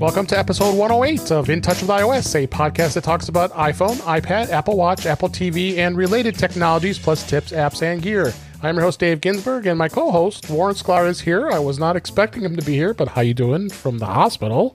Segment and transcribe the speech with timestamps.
[0.00, 3.96] Welcome to episode 108 of In Touch with iOS, a podcast that talks about iPhone,
[3.96, 8.32] iPad, Apple Watch, Apple TV, and related technologies, plus tips, apps, and gear.
[8.62, 11.50] I'm your host Dave Ginsburg, and my co-host Warren Sklar is here.
[11.50, 14.74] I was not expecting him to be here, but how you doing from the hospital?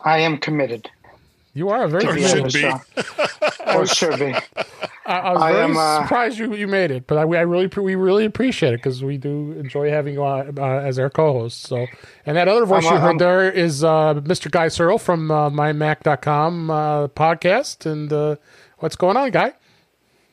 [0.00, 0.90] I am committed.
[1.56, 3.02] You are a very to the should end of the
[3.66, 3.72] be.
[3.76, 4.34] or should be.
[5.06, 7.40] I, I was I very am, uh, surprised you, you made it, but I, I
[7.42, 11.08] really we really appreciate it because we do enjoy having you on, uh, as our
[11.08, 11.62] co-host.
[11.62, 11.86] So,
[12.26, 14.50] and that other voice I'm, you uh, heard I'm- there is uh, Mr.
[14.50, 17.86] Guy Serle from uh, MyMac.com uh, podcast.
[17.90, 18.36] And uh,
[18.78, 19.52] what's going on, Guy?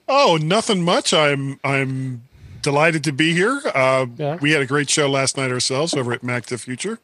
[0.09, 1.13] Oh, nothing much.
[1.13, 2.23] I'm I'm
[2.61, 3.61] delighted to be here.
[3.73, 4.37] Uh, Yeah.
[4.41, 6.99] We had a great show last night ourselves over at Mac the Future.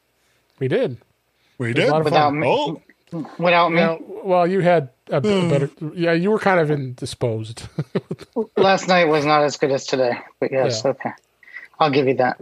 [0.58, 0.98] We did.
[1.56, 1.90] We was a did.
[1.90, 2.40] lot of Without fun.
[2.40, 2.46] me.
[2.46, 2.82] Oh,
[3.38, 3.98] Without me.
[4.24, 5.70] Well, you had a, b- better.
[5.94, 7.62] Yeah, you were kind of indisposed.
[8.56, 10.12] Last night was not as good as today.
[10.40, 10.90] But yes, Yeah.
[10.92, 11.10] okay.
[11.78, 12.40] I'll give you that.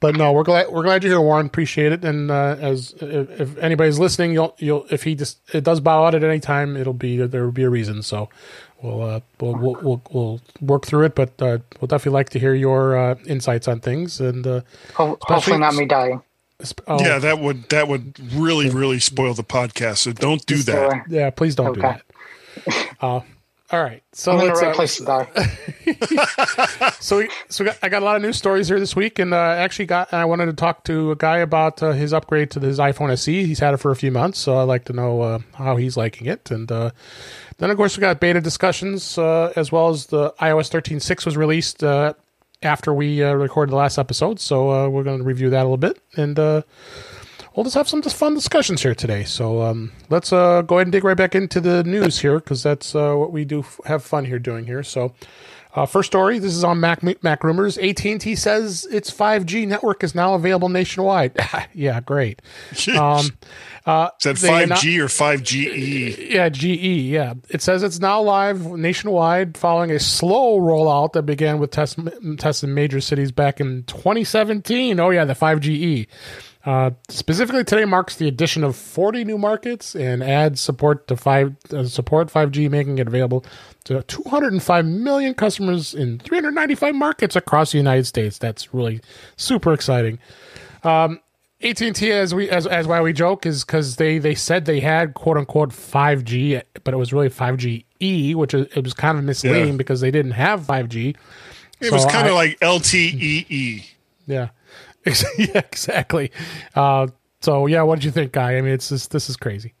[0.00, 1.46] But no, we're glad we're glad you're here, Warren.
[1.46, 2.04] Appreciate it.
[2.04, 6.04] And uh, as if, if anybody's listening, you'll you'll if he just it does bow
[6.04, 8.02] out at any time, it'll be there will be a reason.
[8.02, 8.28] So
[8.82, 11.14] we'll uh, we'll, we'll we'll we'll work through it.
[11.14, 14.20] But uh, we'll definitely like to hear your uh, insights on things.
[14.20, 14.60] And uh,
[14.94, 16.20] Ho- hopefully not me dying.
[16.66, 17.18] Sp- oh, yeah.
[17.18, 19.98] That would that would really really spoil the podcast.
[19.98, 21.04] So don't do So, that.
[21.08, 21.30] yeah.
[21.30, 21.98] Please don't do Okay.
[22.66, 22.96] that.
[23.00, 23.20] Uh,
[23.70, 24.02] all right.
[24.12, 26.90] So I'm in the let's, right uh, place to die.
[27.00, 29.18] so we, so we got, I got a lot of news stories here this week,
[29.18, 32.50] and uh, actually got I wanted to talk to a guy about uh, his upgrade
[32.52, 33.44] to his iPhone SE.
[33.46, 35.96] He's had it for a few months, so I'd like to know uh, how he's
[35.96, 36.50] liking it.
[36.50, 36.90] And uh,
[37.58, 41.36] then, of course, we got beta discussions uh, as well as the iOS 13.6 was
[41.36, 42.14] released uh,
[42.64, 44.40] after we uh, recorded the last episode.
[44.40, 46.62] So uh, we're going to review that a little bit, and uh,
[47.54, 49.24] we'll just have some fun discussions here today.
[49.24, 52.62] So um, let's uh, go ahead and dig right back into the news here because
[52.62, 54.82] that's uh, what we do f- have fun here doing here.
[54.82, 55.14] So.
[55.74, 56.38] Uh, first story.
[56.38, 57.76] This is on Mac Mac rumors.
[57.78, 61.36] AT and T says its 5G network is now available nationwide.
[61.74, 62.40] yeah, great.
[62.96, 63.26] Um,
[63.84, 65.56] uh, Is that five anno- G or five GE?
[66.30, 66.64] yeah, GE.
[66.64, 71.98] Yeah, it says it's now live nationwide following a slow rollout that began with test,
[72.38, 75.00] tests in major cities back in 2017.
[75.00, 76.06] Oh yeah, the 5GE.
[76.64, 81.54] Uh, specifically, today marks the addition of 40 new markets and adds support to five
[81.72, 83.44] uh, support 5G, making it available
[83.84, 88.38] to 205 million customers in 395 markets across the United States.
[88.38, 89.00] That's really
[89.36, 90.18] super exciting.
[90.84, 94.64] AT and T, as we as as why we joke, is because they they said
[94.64, 98.66] they had quote unquote five G, but it was really five G E, which is,
[98.74, 99.76] it was kind of misleading Yeah.
[99.76, 101.14] because they didn't have five G.
[101.80, 103.84] It was kind of like LTEE.
[104.26, 104.48] Yeah,
[105.38, 106.30] yeah, exactly.
[106.74, 107.08] Uh,
[107.40, 108.56] so yeah, what did you think, guy?
[108.56, 109.74] I mean, it's just this is crazy.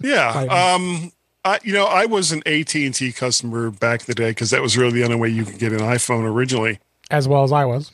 [0.00, 0.46] Yeah.
[0.50, 1.12] Um.
[1.42, 4.50] I you know I was an AT and T customer back in the day because
[4.50, 6.78] that was really the only way you could get an iPhone originally.
[7.10, 7.90] As well as I was.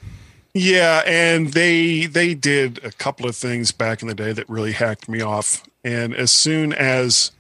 [0.53, 4.73] Yeah, and they they did a couple of things back in the day that really
[4.73, 5.63] hacked me off.
[5.85, 7.31] And as soon as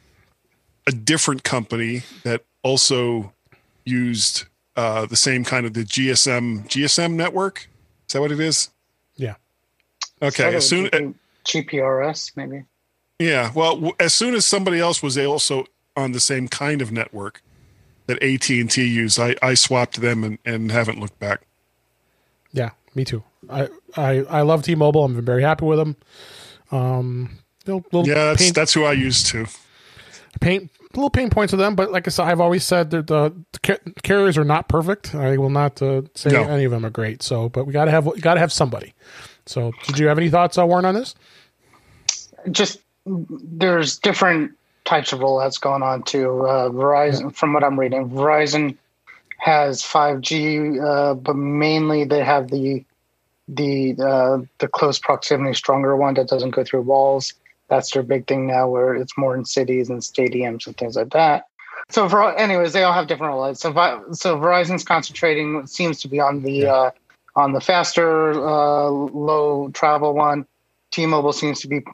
[0.86, 3.32] a different company that also
[3.84, 4.44] used
[4.76, 7.68] uh, the same kind of the GSM GSM network,
[8.06, 8.70] is that what it is?
[9.16, 9.34] Yeah.
[10.22, 10.54] Okay.
[10.54, 11.14] As soon as
[11.46, 12.64] GPRS, maybe.
[13.18, 15.66] yeah, well, as soon as somebody else was also
[15.96, 17.42] on the same kind of network
[18.06, 21.42] that AT and T used, I, I swapped them and, and haven't looked back.
[22.52, 23.22] Yeah, me too.
[23.50, 25.04] I I, I love T-Mobile.
[25.04, 25.96] I'm very happy with them.
[26.70, 29.46] Um, little, little Yeah, that's pain, that's who I used to.
[30.40, 33.34] pain, little pain points with them, but like I said, I've always said that the,
[33.52, 35.14] the carriers are not perfect.
[35.14, 36.44] I will not uh, say No.
[36.44, 37.22] any of them are great.
[37.22, 38.94] So, but we gotta have we gotta have somebody.
[39.46, 41.14] So, did you have any thoughts, uh, Warren, on this?
[42.50, 44.52] Just there's different
[44.84, 46.46] types of rollouts going on too.
[46.46, 48.76] Uh, Verizon, from what I'm reading, Verizon
[49.38, 52.84] has 5G, uh, but mainly they have the
[53.48, 57.34] the uh, the close proximity stronger one that doesn't go through walls.
[57.68, 61.10] That's their big thing now, where it's more in cities and stadiums and things like
[61.10, 61.46] that.
[61.88, 63.58] So, for anyways, they all have different rollouts.
[63.58, 63.72] So,
[64.12, 66.90] so Verizon's concentrating seems to be on the uh,
[67.36, 70.46] on the faster, uh, low travel one.
[70.90, 71.84] T-Mobile seems to be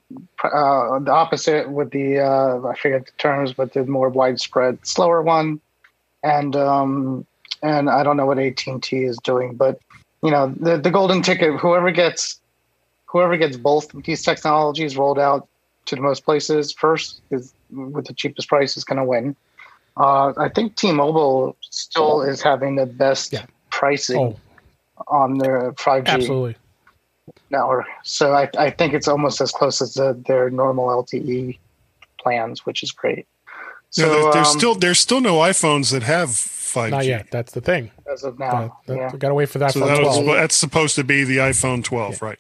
[0.44, 5.22] uh, the opposite with the uh, I forget the terms, but the more widespread, slower
[5.22, 5.60] one.
[6.22, 7.26] And um,
[7.62, 9.80] and I don't know what AT and T is doing, but
[10.22, 11.58] you know the the golden ticket.
[11.58, 12.40] Whoever gets
[13.06, 15.48] whoever gets both of these technologies rolled out
[15.86, 19.34] to the most places first is with the cheapest price is going to win.
[19.96, 23.44] Uh, I think T-Mobile still is having the best Yeah.
[23.70, 24.36] pricing Oh,
[25.08, 26.56] on their 5G absolutely.
[27.50, 27.86] network.
[28.04, 31.58] So I, I think it's almost as close as the, their normal LTE
[32.20, 33.26] plans, which is great.
[33.98, 36.90] No, So there- there's um, still there's still no iPhones that have 5G.
[36.90, 37.26] Not yet.
[37.30, 37.90] That's the thing.
[38.10, 39.12] as of Uh, now, that- yeah.
[39.12, 42.22] We gotta wait for that So that was, that's supposed to be the iPhone 12,
[42.22, 42.38] right?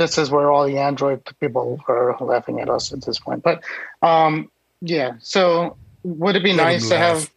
[0.00, 3.42] This is where all the Android people are laughing at us at this point.
[3.42, 3.62] But
[4.00, 4.50] um,
[4.80, 7.30] yeah, so would it be Let nice to have?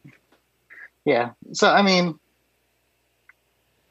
[1.04, 2.18] Yeah, so I mean,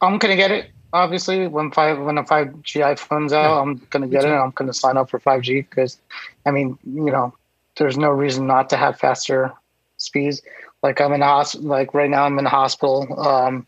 [0.00, 0.70] I'm gonna get it.
[0.94, 4.30] Obviously, when five when a five G iPhone's out, I'm gonna get it.
[4.30, 5.98] and I'm gonna sign up for five G because,
[6.46, 7.34] I mean, you know,
[7.76, 9.52] there's no reason not to have faster
[9.98, 10.40] speeds.
[10.82, 13.66] Like I'm in hos- like right now I'm in the hospital, um,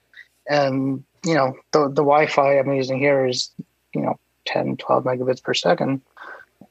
[0.48, 3.50] and you know the the Wi-Fi I'm using here is
[3.94, 6.00] you know 10, 12 megabits per second.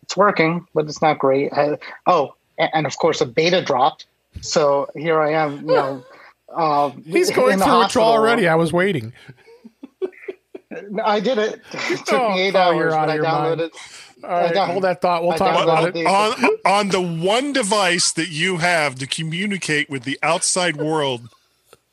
[0.03, 1.53] It's working, but it's not great.
[1.53, 1.77] I,
[2.07, 4.05] oh, and, and of course a beta dropped,
[4.41, 5.61] so here I am.
[5.61, 6.05] You know,
[6.53, 8.07] uh, He's going the through it hospital.
[8.07, 8.47] already.
[8.47, 9.13] I was waiting.
[11.03, 11.61] I did it.
[11.73, 13.59] It took Oh, me eight hours, out but I your mind.
[13.61, 13.71] downloaded.
[14.23, 15.21] All right, don't- hold that thought.
[15.23, 16.01] We'll I talk about know.
[16.01, 16.07] it.
[16.07, 21.29] on on the one device that you have to communicate with the outside world.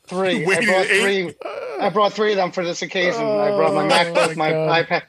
[0.05, 0.43] Three.
[0.43, 1.35] I Waited brought eight- three.
[1.79, 3.21] I brought three of them for this occasion.
[3.21, 5.03] I brought my Oh, MacBook, my my iPad.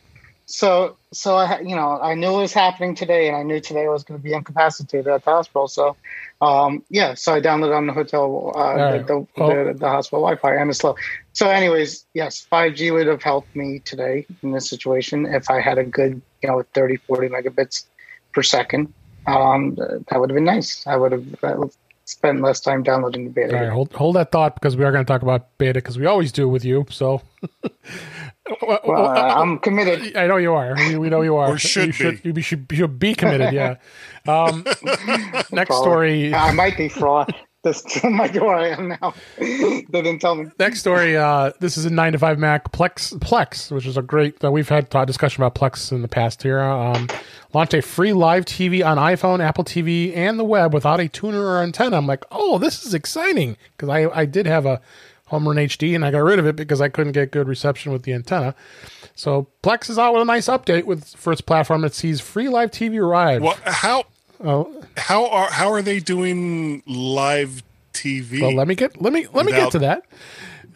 [0.52, 3.86] So, so I, you know, I knew it was happening today, and I knew today
[3.86, 5.66] I was going to be incapacitated at the hospital.
[5.66, 5.96] So,
[6.42, 7.14] um, yeah.
[7.14, 9.06] So I downloaded on the hotel, uh, right.
[9.06, 10.94] the, the, Well- the, the hospital Wi-Fi, and it's slow.
[11.32, 15.78] So, anyways, yes, 5G would have helped me today in this situation if I had
[15.78, 17.86] a good, you know, 30, 40 megabits
[18.34, 18.92] per second.
[19.26, 20.86] Um, that would have been nice.
[20.86, 21.72] I would have
[22.12, 23.56] spent less time downloading the beta.
[23.56, 25.98] All right, hold hold that thought because we are going to talk about beta because
[25.98, 26.86] we always do with you.
[26.90, 27.22] So
[28.60, 30.16] Well, uh, I'm committed.
[30.16, 30.74] I know you are.
[30.76, 31.52] We, we know you are.
[31.52, 32.30] Or should you should, be.
[32.30, 33.52] You should, you should be committed.
[33.52, 33.76] Yeah.
[34.24, 35.64] Um, next Probably.
[35.64, 36.32] story.
[36.32, 37.34] I might be fraud.
[37.62, 39.14] This might be where I am now.
[39.38, 40.46] they didn't tell me.
[40.58, 41.16] Next story.
[41.16, 44.42] Uh, this is a nine to five Mac Plex Plex, which is a great.
[44.44, 46.60] Uh, we've had uh, discussion about Plex in the past here.
[46.60, 47.08] Um,
[47.54, 51.44] launched a free live TV on iPhone, Apple TV, and the web without a tuner
[51.44, 51.96] or antenna.
[51.96, 54.80] I'm like, oh, this is exciting because I I did have a
[55.32, 57.90] Home Run HD and I got rid of it because I couldn't get good reception
[57.90, 58.54] with the antenna.
[59.14, 62.48] So Plex is out with a nice update with for its platform It sees free
[62.48, 63.40] live TV arrive.
[63.40, 64.04] Well, how
[64.42, 67.62] Oh, how are how are they doing live
[67.92, 68.40] TV?
[68.40, 70.04] well, let me get let me let me get to that.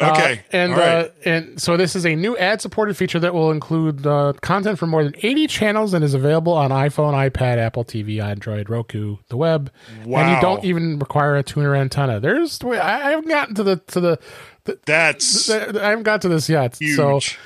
[0.00, 0.78] okay, Uh, and right.
[1.06, 4.90] uh, and so this is a new ad-supported feature that will include uh, content from
[4.90, 9.38] more than 80 channels and is available on iPhone, iPad, Apple TV, Android, Roku, the
[9.38, 9.70] web,
[10.04, 10.20] Wow.
[10.20, 12.20] and you don't even require a tuner antenna.
[12.20, 14.18] There's I I haven't gotten to the to the,
[14.64, 16.76] the, That's the I haven't got to this yet.
[16.76, 17.38] So huge.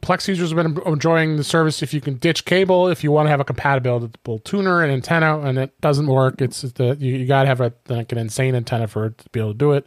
[0.00, 1.82] Plex users have been enjoying the service.
[1.82, 4.08] If you can ditch cable, if you want to have a compatible
[4.44, 7.72] tuner and antenna, and it doesn't work, it's the you, you got to have a
[7.88, 9.86] like an insane antenna for it to be able to do it.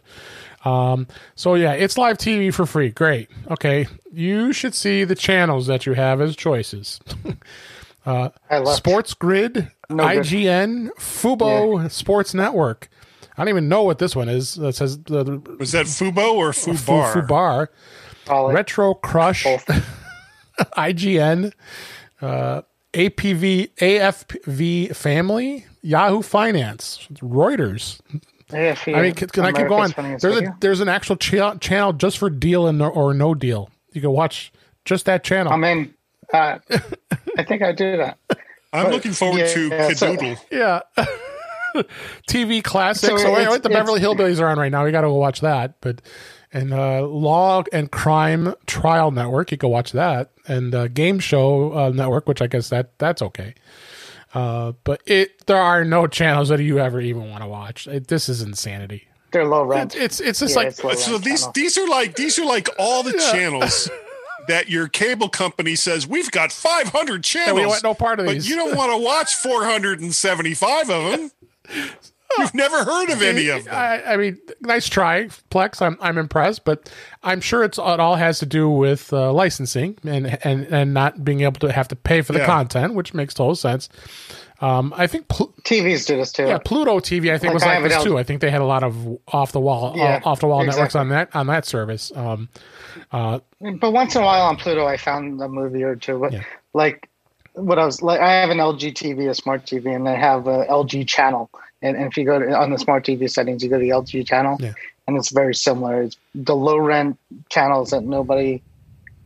[0.66, 2.90] Um, so yeah, it's live TV for free.
[2.90, 3.30] Great.
[3.50, 7.00] Okay, you should see the channels that you have as choices.
[8.06, 8.78] I left.
[8.78, 10.24] Sports Grid, No good.
[10.26, 12.90] IGN, Fubo, Sports Network.
[13.38, 14.56] I don't even know what this one is.
[14.56, 17.68] That says the, the was that Fubo or Fu- Fubar?
[18.30, 18.36] Fubar.
[18.36, 18.54] Solid.
[18.54, 19.44] Retro Crush,
[20.78, 21.54] IGN,
[22.22, 22.62] uh,
[22.94, 28.00] APV, AFV Family, Yahoo Finance, Reuters.
[28.52, 29.94] AFE, I mean, can, can I keep going?
[30.20, 33.70] There's a there's an actual cha- channel just for deal and no, or no deal.
[33.94, 34.52] You can watch
[34.86, 35.54] just that channel.
[35.54, 35.94] I'm in.
[36.34, 36.58] Uh,
[37.38, 38.18] I think I do that.
[38.74, 40.40] I'm looking forward yeah, to yeah, so- Kidoodle.
[40.52, 40.82] yeah.
[42.28, 43.08] TV classics.
[43.08, 44.84] So So, wait, wait, the Beverly Hillbillies are on right now.
[44.86, 45.76] We got to go watch that.
[45.82, 46.02] But
[46.52, 51.74] and uh, Law and Crime Trial Network, you can watch that, and uh, Game Show
[51.78, 53.54] uh, Network, which I guess that that's okay.
[54.34, 57.88] Uh, but it there are no channels that you ever even want to watch.
[57.88, 59.08] It, this is insanity.
[59.32, 59.96] They're low rent.
[59.96, 61.52] It's it's just Yeah, like it's So these channel.
[61.56, 63.90] these are like these are like all the channels
[64.48, 67.60] that your cable company says we've got 500 channels.
[67.60, 68.50] we want no part of but these.
[68.50, 71.32] you don't want to watch 475 of them.
[72.38, 73.74] You've never heard of any of them.
[73.76, 75.82] I, I mean, nice try, Plex.
[75.82, 76.90] I'm I'm impressed, but
[77.24, 81.24] I'm sure it's it all has to do with uh, licensing and and and not
[81.26, 82.46] being able to have to pay for the Yeah.
[82.46, 83.90] content, which makes total sense.
[84.62, 86.44] Um, I think Pl- TVs do this too.
[86.44, 87.32] yeah, Pluto TV.
[87.34, 88.18] I think Like was like this out- too.
[88.18, 88.94] I think they had a lot of
[89.30, 92.12] off the wall Yeah, uh, off the wall networks on that on that service.
[92.16, 92.50] Um,
[93.12, 96.20] uh, But once in a while on Pluto, I found a movie or two.
[96.20, 96.44] But Yeah.
[96.74, 97.08] like,
[97.54, 100.46] what I was like, I have an LG TV, a smart TV, and they have
[100.48, 101.50] a LG channel.
[101.82, 103.90] And, and if you go to, on the smart TV settings, you go to the
[103.90, 104.74] LG channel, Yeah.
[105.08, 106.04] and it's very similar.
[106.04, 107.18] It's the low rent
[107.50, 108.62] channels that nobody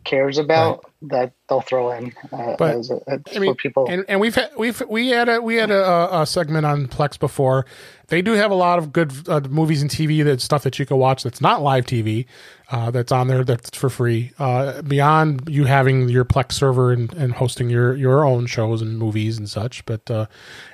[0.04, 3.88] cares about that they'll throw in uh, But, as a, as I mean, for people.
[3.90, 7.18] and, and we've had, we've we had a we had a, a segment on Plex
[7.18, 7.66] before.
[8.10, 10.86] They do have a lot of good uh, movies and TV that stuff that you
[10.86, 12.26] can watch that's not live TV,
[12.74, 14.32] uh, that's on there that's for free.
[14.40, 18.98] Uh, beyond you having your Plex server and, and hosting your your own shows and
[18.98, 20.26] movies and such, but uh,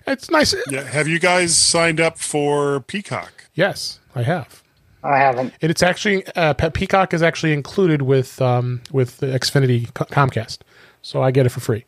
[0.07, 0.55] it's nice.
[0.69, 0.83] Yeah.
[0.83, 3.31] Have you guys signed up for Peacock?
[3.53, 4.63] Yes, I have.
[5.03, 5.53] I haven't.
[5.61, 10.59] And it's actually uh, Peacock is actually included with um, with the Xfinity Comcast,
[11.01, 11.85] so I get it for free.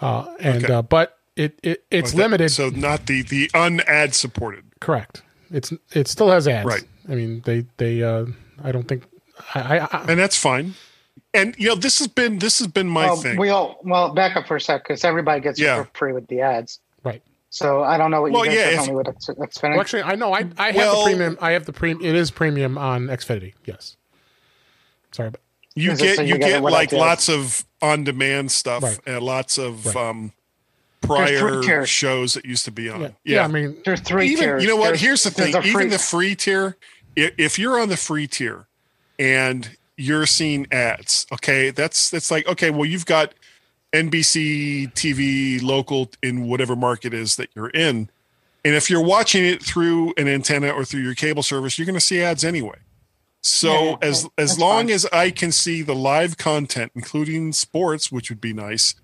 [0.00, 0.72] uh, and Okay.
[0.72, 2.48] uh, but it, it it's But that- limited.
[2.50, 4.64] So not the the unad supported.
[4.80, 5.22] correct.
[5.50, 6.66] It's it still has ads.
[6.66, 6.84] Right.
[7.08, 8.26] I mean, they they uh,
[8.64, 9.04] I don't think
[9.54, 10.74] I, I, I and that's fine.
[11.34, 13.38] And you know, this has been this has been my well, thing.
[13.38, 15.80] we all well back up for a sec because everybody gets Yeah.
[15.80, 16.80] it for free with the ads.
[17.04, 17.22] right.
[17.50, 19.26] So I don't know what Well, you guys yeah, are if- telling me with X-
[19.28, 19.70] Xfinity.
[19.70, 21.38] Well, actually, I know I I have Well- the premium.
[21.40, 22.04] I have the premium.
[22.08, 23.54] It is premium on Xfinity.
[23.64, 23.96] Yes.
[25.12, 25.40] Sorry, but
[25.74, 28.98] you get so you, you get get like lots of on demand stuff Right.
[29.06, 29.96] and lots of Right.
[29.96, 30.32] um
[31.02, 31.88] prior tiers.
[31.88, 33.00] shows that used to be on.
[33.02, 33.44] yeah, yeah.
[33.44, 34.62] I mean, There's three even tiers.
[34.62, 34.86] you know what?
[34.86, 35.52] There's- Here's the thing.
[35.52, 38.66] free- Even the free tier, i- if you're on the free tier
[39.18, 43.32] and you're seeing ads, okay, that's that's like okay, well, you've got
[43.92, 48.10] NBC TV local in whatever market is that you're in,
[48.64, 51.94] and if you're watching it through an antenna or through your cable service, you're going
[51.94, 52.78] to see ads anyway.
[53.42, 54.90] So Yeah, yeah, as as that's long fine.
[54.90, 58.94] as I can see the live content, including sports, which would be nice,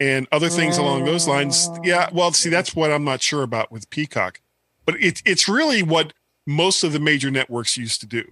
[0.00, 2.08] and other things along those lines, yeah.
[2.12, 2.52] Well, see, oh.
[2.52, 4.40] that's what I'm not sure about with Peacock,
[4.86, 6.14] but it's it's really what
[6.46, 8.24] most of the major networks used to do.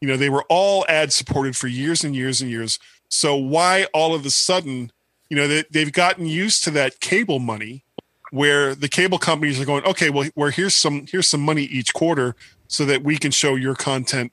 [0.00, 2.78] You know, they were all ad supported for years and years and years.
[3.08, 4.92] So why all of a sudden,
[5.30, 7.84] you know, they, they've gotten used to that cable money,
[8.30, 11.94] where the cable companies are going, okay, well, where here's some here's some money each
[11.94, 12.34] quarter
[12.66, 14.32] so that we can show your content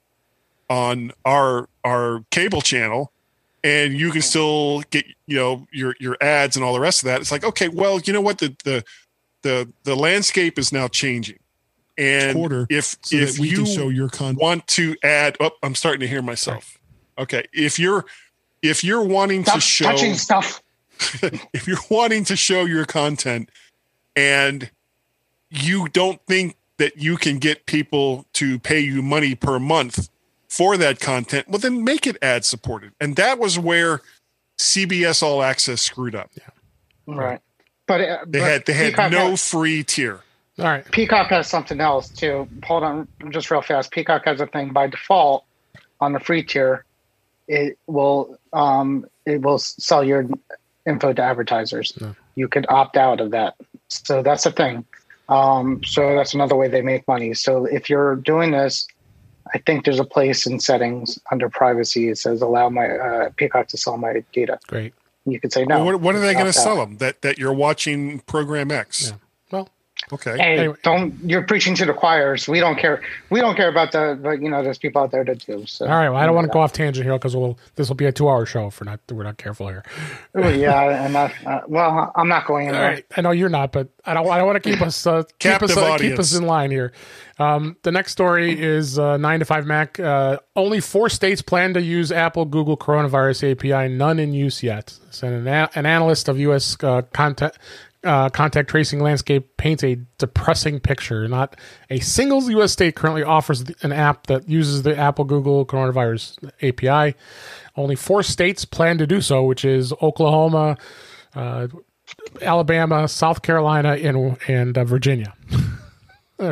[0.69, 3.11] on our our cable channel
[3.63, 7.07] and you can still get you know your your ads and all the rest of
[7.07, 8.83] that it's like okay well you know what the the
[9.43, 11.39] the, the landscape is now changing
[11.97, 14.39] and Quarter, if so if we you can show your content.
[14.39, 16.77] want to add oh i'm starting to hear myself
[17.17, 18.05] okay if you're
[18.61, 20.61] if you're wanting Stop to show touching stuff.
[21.53, 23.49] if you're wanting to show your content
[24.15, 24.69] and
[25.49, 30.09] you don't think that you can get people to pay you money per month
[30.47, 32.91] for that content, well, then make it ad supported.
[33.01, 34.01] And that was where
[34.59, 36.29] CBS All Access screwed up.
[36.37, 36.43] yeah.
[37.07, 37.39] Right.
[37.87, 40.21] But uh, They but had they had Peacock no has- free tier.
[40.59, 40.89] All right.
[40.91, 42.47] Peacock has something else too.
[42.63, 43.91] Hold on, just real fast.
[43.91, 45.45] Peacock has a thing by default
[45.99, 46.85] on the free tier.
[47.47, 50.27] It will um, it will sell your
[50.85, 51.93] info to advertisers.
[51.99, 52.15] No.
[52.35, 53.55] You could opt out of that.
[53.87, 54.85] So that's a thing.
[55.29, 57.33] Um, so that's another way they make money.
[57.33, 58.87] So if you're doing this,
[59.53, 62.09] I think there's a place in settings under privacy.
[62.09, 64.59] It says allow my uh, Peacock to sell my data.
[64.67, 64.93] Great.
[65.25, 65.77] You could say no.
[65.77, 66.97] Well, what, what are they going to sell them?
[66.97, 69.11] That that you're watching program X.
[69.11, 69.17] Yeah.
[70.09, 70.37] Well, Okay.
[70.37, 70.75] Hey, Anyway.
[70.83, 72.47] don't you're preaching to the choirs.
[72.47, 73.01] We don't care.
[73.29, 75.65] We don't care about the, but you know, there's people out there that do.
[75.65, 76.09] So all right.
[76.09, 78.11] Well, I don't want to go off tangent here because we'll this will be a
[78.11, 79.83] two-hour show if we're not we're not careful here.
[80.35, 82.89] Yeah, and that, uh, well, I'm not going in All there.
[82.91, 83.05] right.
[83.15, 84.27] I know you're not, but I don't.
[84.29, 86.91] I don't want to keep us uh, keep us uh, keep us in line here.
[87.39, 89.99] Um, the next story is uh, nine to five Mac.
[89.99, 93.91] Uh, only four states plan to use Apple Google Coronavirus API.
[93.93, 94.97] None in use yet.
[95.11, 96.77] So an, a- an analyst of U.S.
[96.83, 97.57] Uh, contact.
[98.03, 101.27] Uh, contact tracing landscape paints a depressing picture.
[101.27, 101.55] Not
[101.91, 102.71] a single U.S.
[102.71, 107.15] state currently offers an app that uses the Apple Google Coronavirus API.
[107.75, 110.77] Only four states plan to do so, which is Oklahoma,
[111.35, 111.67] uh,
[112.41, 115.33] Alabama, South Carolina, and and uh, Virginia.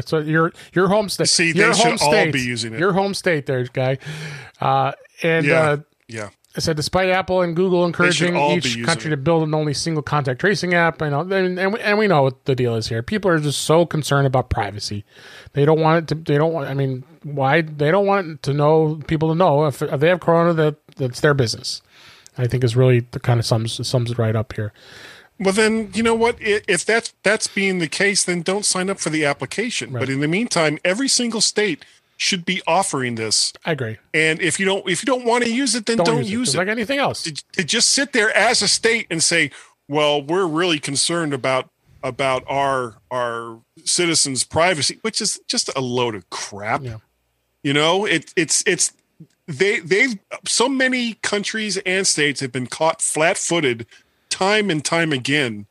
[0.05, 2.79] So your your home state, See, they your should home all state, be using it.
[2.79, 3.97] Your home state, there, guy.
[4.61, 4.91] Uh,
[5.23, 5.61] and Yeah.
[5.61, 5.77] uh,
[6.07, 6.29] Yeah.
[6.57, 9.11] I said, despite Apple and Google encouraging each country it.
[9.11, 12.07] to build an only single contact tracing app, you know, and, and, we, and we
[12.07, 13.03] know what the deal is here.
[13.03, 15.05] People are just so concerned about privacy.
[15.53, 16.15] They don't want it to.
[16.15, 16.67] They don't want.
[16.67, 17.61] I mean, why?
[17.61, 21.19] They don't want to know people to know if, if they have corona that that's
[21.19, 21.83] their business.
[22.35, 24.73] I think is really the kind of sums sums it right up here.
[25.39, 26.37] Well, then you know what?
[26.39, 29.93] If that's that's being the case, then don't sign up for the application.
[29.93, 31.85] But in the meantime, every single state
[32.19, 33.53] should be offering this.
[33.65, 33.97] I agree.
[34.13, 36.27] And if you don't if you don't want to use it, then don't, it.
[36.27, 36.57] use Just it.
[36.59, 37.23] like anything else.
[37.23, 39.51] to, to just sit there as a state and say,
[39.87, 41.69] "Well, we're really concerned about
[42.03, 46.83] about our our citizens' privacy," which is just a load of crap.
[46.83, 46.97] Yeah.
[47.63, 48.91] You know, it, it's it's
[49.47, 53.85] they they've so many countries and states have been caught flat-footed
[54.29, 55.67] time and time again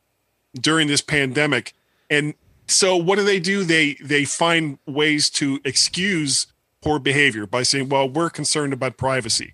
[0.59, 1.73] during this pandemic
[2.09, 2.33] and
[2.69, 6.47] so what do they do they they find ways to excuse
[6.81, 9.53] poor behavior by saying well we're concerned about privacy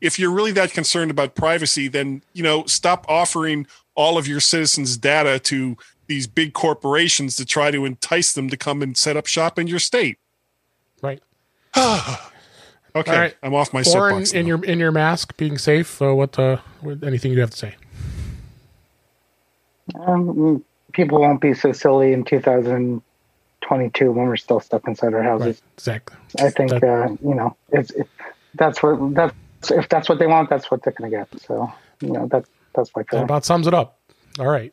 [0.00, 4.40] if you're really that concerned about privacy then you know stop offering all of your
[4.40, 5.76] citizens data to
[6.06, 9.66] these big corporations to try to entice them to come and set up shop in
[9.66, 10.18] your state
[11.02, 11.20] Right.
[11.76, 12.16] okay
[12.94, 13.34] All right.
[13.42, 16.00] i'm off my Or in, in your in your mask, being safe.
[16.00, 17.74] Uh, what uh, what- anything you have to say?
[19.94, 25.46] Um, people won't be so silly in 2022 when we're still stuck inside our houses.
[25.46, 25.62] Right.
[25.76, 26.16] Exactly.
[26.40, 28.08] I think That- uh, you know it's it,
[28.54, 29.34] that's what that's
[29.70, 31.40] if that's what they want, that's what they're going to get.
[31.42, 32.44] So you know that
[32.74, 33.98] that's my That about sums it up.
[34.38, 34.72] All right.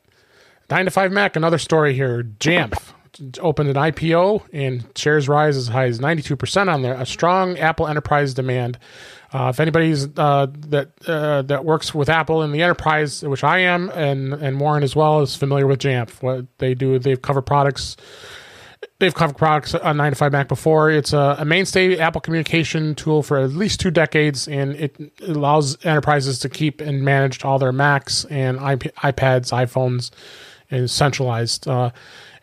[0.69, 2.23] Nine to five Mac, another story here.
[2.23, 2.93] Jamf
[3.39, 6.93] opened an IPO and shares rise as high as 92% on there.
[6.93, 8.77] A strong Apple enterprise demand.
[9.31, 13.59] Uh, if anybody's uh, that uh, that works with Apple in the enterprise, which I
[13.59, 16.21] am, and and Warren as well, is familiar with Jamf.
[16.23, 17.95] What they do, they've covered products.
[18.99, 20.89] They've covered products on 9 to 5 Mac before.
[20.89, 25.77] It's a, a mainstay Apple communication tool for at least two decades, and it, allows
[25.85, 30.11] enterprises to keep and manage all their Macs and iP- iPads, iPhones,
[30.69, 31.67] and centralized.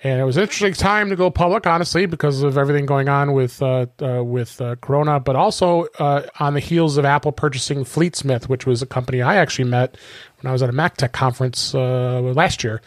[0.05, 3.33] And it was an interesting time to go public, honestly, because of everything going on
[3.33, 7.85] with uh, uh, with uh, Corona, but also uh, on the heels of Apple purchasing
[7.85, 9.97] Fleetsmith, which was a company I actually met
[10.41, 12.83] when I was at a MacTech conference uh, last year.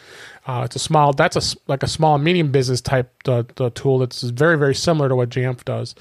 [0.50, 4.58] Uh, it's a small, that's a like a small medium business type tool that's very
[4.58, 5.94] very similar to what Jamf does.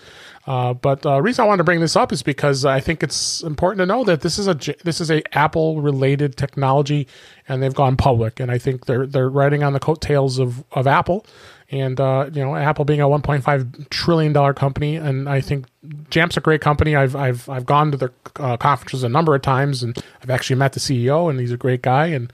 [0.46, 3.80] but the reason I wanted to bring this up is because I think it's important
[3.80, 7.08] to know that this is a this is a Apple related technology,
[7.48, 10.88] and they've gone public, and I think they're they're riding on the coattails of of
[10.88, 11.28] Apple
[11.72, 15.68] and uh, you know Apple being a 1.5 trillion dollar company, and I think
[16.10, 16.96] Jamf's a great company.
[16.96, 20.56] I've I've I've gone to their uh, conferences a number of times, and I've actually
[20.56, 22.34] met the CEO, and he's a great guy, and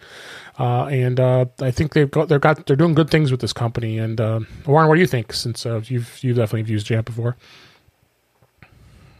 [0.57, 3.53] uh, and uh, I think they've got they've got they're doing good things with this
[3.53, 3.97] company.
[3.97, 5.33] And uh, Warren, what do you think?
[5.33, 7.35] Since uh, you've you definitely used Jamf before.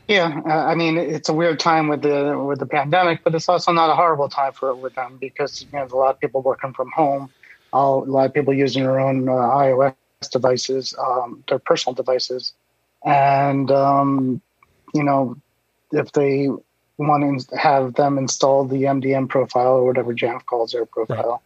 [0.08, 3.72] Yeah, I mean it's a weird time with the with the pandemic, but it's also
[3.72, 6.20] not a horrible time for it with them because you know, there's a lot of
[6.20, 7.30] people working from home,
[7.74, 9.96] a lot of people using their own iOS
[10.32, 12.54] devices, um, their personal devices,
[13.04, 14.42] and um,
[14.94, 15.36] you know,
[15.92, 16.50] if they
[16.98, 21.42] want to have them install the MDM profile or whatever Jamf calls their profile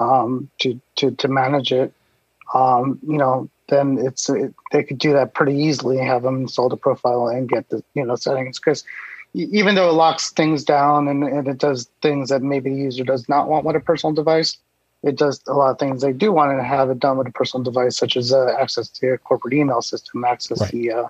[0.00, 0.22] right.
[0.22, 1.92] um, to to to manage it,
[2.54, 5.98] um, you know, then it's it, they could do that pretty easily.
[5.98, 8.84] Have them install the profile and get the you know settings because
[9.34, 13.04] even though it locks things down and, and it does things that maybe the user
[13.04, 14.56] does not want with a personal device,
[15.02, 17.32] it does a lot of things they do want to have it done with a
[17.32, 20.70] personal device, such as uh, access to a corporate email system, access right.
[20.70, 21.08] the uh,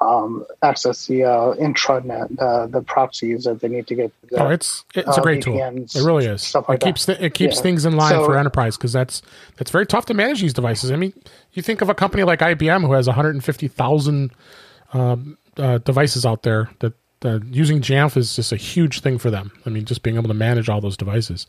[0.00, 4.12] um, access the uh, intranet, uh, the proxies that they need to get.
[4.28, 6.02] The, oh, it's it's a great VPNs, tool.
[6.02, 6.42] It really is.
[6.42, 7.62] Stuff like it keeps th- it keeps yeah.
[7.62, 9.22] things in line so, for enterprise because that's
[9.56, 10.90] that's very tough to manage these devices.
[10.90, 11.12] I mean,
[11.52, 14.32] you think of a company like IBM who has 150,000
[14.92, 16.94] um, uh, devices out there that
[17.50, 19.50] using Jamf is just a huge thing for them.
[19.64, 21.46] I mean, just being able to manage all those devices.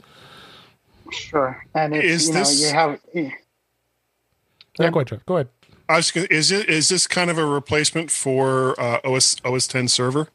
[1.11, 2.99] Sure, and it's, is you know this, you have.
[3.13, 5.25] Yeah, go ahead, Jeff.
[5.25, 5.49] Go ahead.
[5.87, 9.67] I was gonna, is it is this kind of a replacement for uh, OS OS
[9.67, 10.29] 10 server?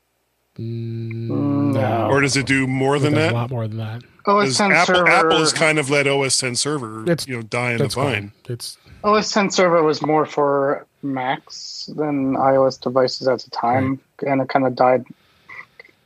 [0.59, 2.09] Mm, no.
[2.11, 3.33] Or does it do more than that?
[3.33, 4.03] A lot more than that.
[4.27, 5.09] OS 10 Apple, server.
[5.09, 8.33] Apple has kind of let OS 10 server, it's, you know, die in the vine.
[8.49, 14.33] It's OS 10 server was more for Macs than iOS devices at the time, right.
[14.33, 15.07] and it kind of died.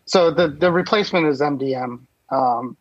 [0.07, 2.01] So the the replacement is MDM.
[2.31, 2.77] Um,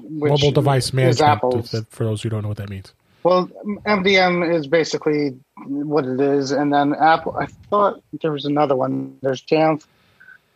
[0.00, 1.68] mobile device management.
[1.90, 2.92] For those who don't know what that means.
[3.28, 3.50] Well,
[3.84, 7.36] MDM is basically what it is, and then Apple.
[7.36, 9.18] I thought there was another one.
[9.20, 9.84] There's Jamf.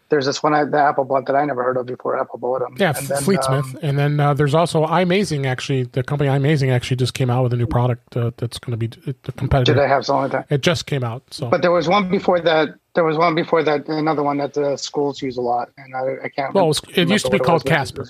[0.08, 2.18] There's this one I, the Apple bought that I never heard of before.
[2.18, 2.74] Apple bought them.
[2.78, 5.44] Yeah, and then, Fleetsmith, um, and then uh, there's also iMazing.
[5.44, 8.70] Actually, the company iMazing actually just came out with a new product uh, that's going
[8.70, 9.74] to be the competitor.
[9.74, 10.54] Did they have something like that?
[10.54, 11.22] It just came out.
[11.30, 12.70] So, but there was one before that.
[12.94, 13.87] There was one before that.
[13.87, 16.54] Another one that the schools use a lot, and I, I can't.
[16.54, 18.08] Well, it, it used to be called Casper.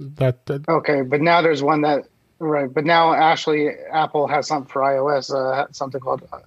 [0.00, 2.06] That, that, okay, but now there's one that
[2.48, 2.72] right.
[2.72, 6.38] But now actually, Apple has something for iOS, uh, something called uh,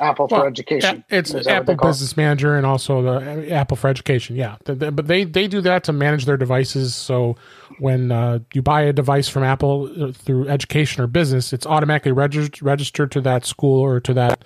[0.00, 1.04] Apple well, for Education.
[1.10, 4.36] It's Apple Business Manager and also the Apple for Education.
[4.36, 6.94] Yeah, the, the, but they they do that to manage their devices.
[6.94, 7.36] So
[7.78, 12.12] when uh, you buy a device from Apple uh, through education or business, it's automatically
[12.12, 14.44] registered registered to that school or to that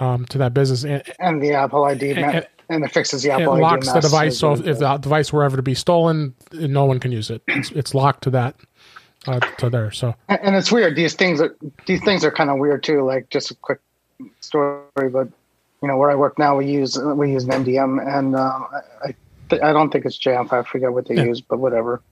[0.00, 2.12] um, to that business and, and the Apple ID.
[2.12, 3.56] And, and it fixes the Apple.
[3.56, 6.84] It locks the device, so if, if, the device were ever to be stolen, no
[6.84, 7.42] one can use it.
[7.46, 8.56] It's, it's locked to that,
[9.26, 9.90] uh, to there.
[9.90, 10.96] So, and, and, it's weird.
[10.96, 13.02] These things are these things are kind of weird too.
[13.02, 13.80] Like just a quick
[14.40, 15.28] story, but
[15.82, 18.66] you know where I work now, we use we use an MDM, and um,
[19.04, 19.14] I
[19.52, 20.52] I don't think it's Jamf.
[20.52, 21.24] I forget what they yeah.
[21.24, 22.02] use, but whatever.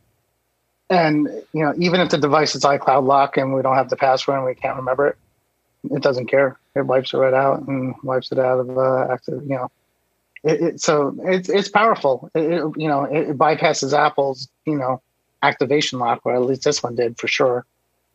[0.91, 3.97] And you know, even if the device is iCloud lock and we don't have the
[3.97, 5.17] password and we can't remember it,
[5.91, 6.59] it doesn't care.
[6.75, 9.43] It wipes it right out and wipes it out of uh, active.
[9.43, 9.71] You know,
[10.43, 12.31] it, it, so it's it's powerful.
[12.35, 15.01] It, you know, it, bypasses Apple's you know
[15.45, 17.65] activation lock, or at least this one did for sure.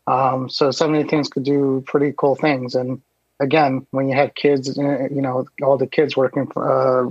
[0.07, 2.75] Um, so so many things could do pretty cool things.
[2.75, 3.01] And
[3.39, 7.01] again, when you have kids, uh, you know, all the kids working uh,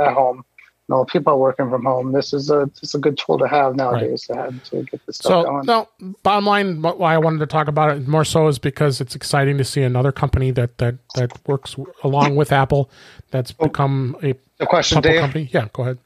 [0.00, 0.44] at home,
[0.88, 2.12] no, people are working from home.
[2.12, 4.36] This is a this is a good tool to have nowadays right.
[4.36, 5.66] to, have, to get this stuff so, going.
[5.66, 5.88] No,
[6.22, 9.56] bottom line, why I wanted to talk about it more so is because it's exciting
[9.58, 12.90] to see another company that that that works along with Apple
[13.30, 15.20] that's oh, become a the question, Dave.
[15.20, 15.48] company.
[15.52, 15.98] Yeah, go ahead.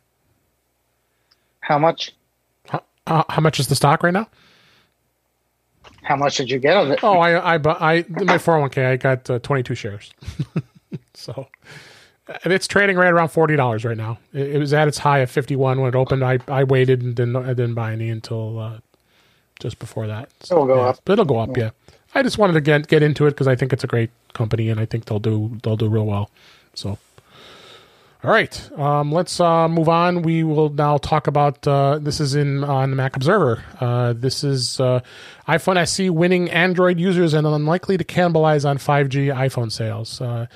[1.61, 2.15] How much?
[3.09, 4.29] How, uh, how much is the stock right now?
[6.03, 7.01] How much did you get of it?
[7.03, 10.13] Oh, I, I, I, my 401k, I got uh, 22 shares.
[11.15, 11.49] so,
[12.45, 14.19] it's trading right around forty dollars right now.
[14.33, 16.23] It, it was at its high of 51 when it opened.
[16.23, 18.79] I, I waited and didn't, I didn't buy any until uh,
[19.61, 20.31] just before that.
[20.41, 21.01] So, It'll go yeah, up.
[21.05, 21.57] But it'll go up.
[21.57, 21.71] Yeah.
[22.15, 24.71] I just wanted to get get into it because I think it's a great company
[24.71, 26.31] and I think they'll do they'll do real well.
[26.75, 26.99] So.
[28.25, 30.23] All right, um, let's uh, move on.
[30.23, 33.63] We will now talk about uh, this is in on the Mac Observer.
[33.79, 35.03] Uh, this is uh,
[35.47, 40.21] iPhone SE winning Android users and unlikely to cannibalize on 5G iPhone sales.
[40.21, 40.49] Uh,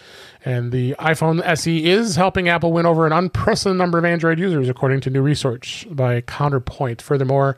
[0.45, 4.69] and the iPhone SE is helping Apple win over an unprecedented number of Android users,
[4.69, 7.01] according to new research by Counterpoint.
[7.01, 7.57] Furthermore,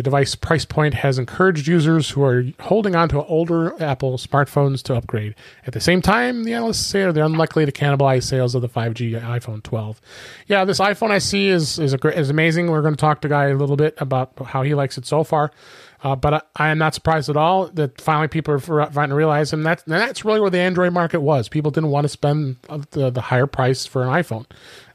[0.00, 4.82] the device price point has encouraged users who are holding on to older Apple smartphones
[4.82, 5.34] to upgrade.
[5.66, 9.20] At the same time, the analysts say they're unlikely to cannibalize sales of the 5G
[9.20, 10.00] iPhone 12.
[10.46, 12.70] Yeah, this iPhone SE is is a is amazing.
[12.70, 15.22] We're going to talk to Guy a little bit about how he likes it so
[15.22, 15.50] far.
[16.02, 19.14] Uh, but I, I am not surprised at all that finally people are starting to
[19.14, 21.50] realize, and that's and that's really where the Android market was.
[21.50, 22.56] People didn't want to spend
[22.92, 24.46] the, the higher price for an iPhone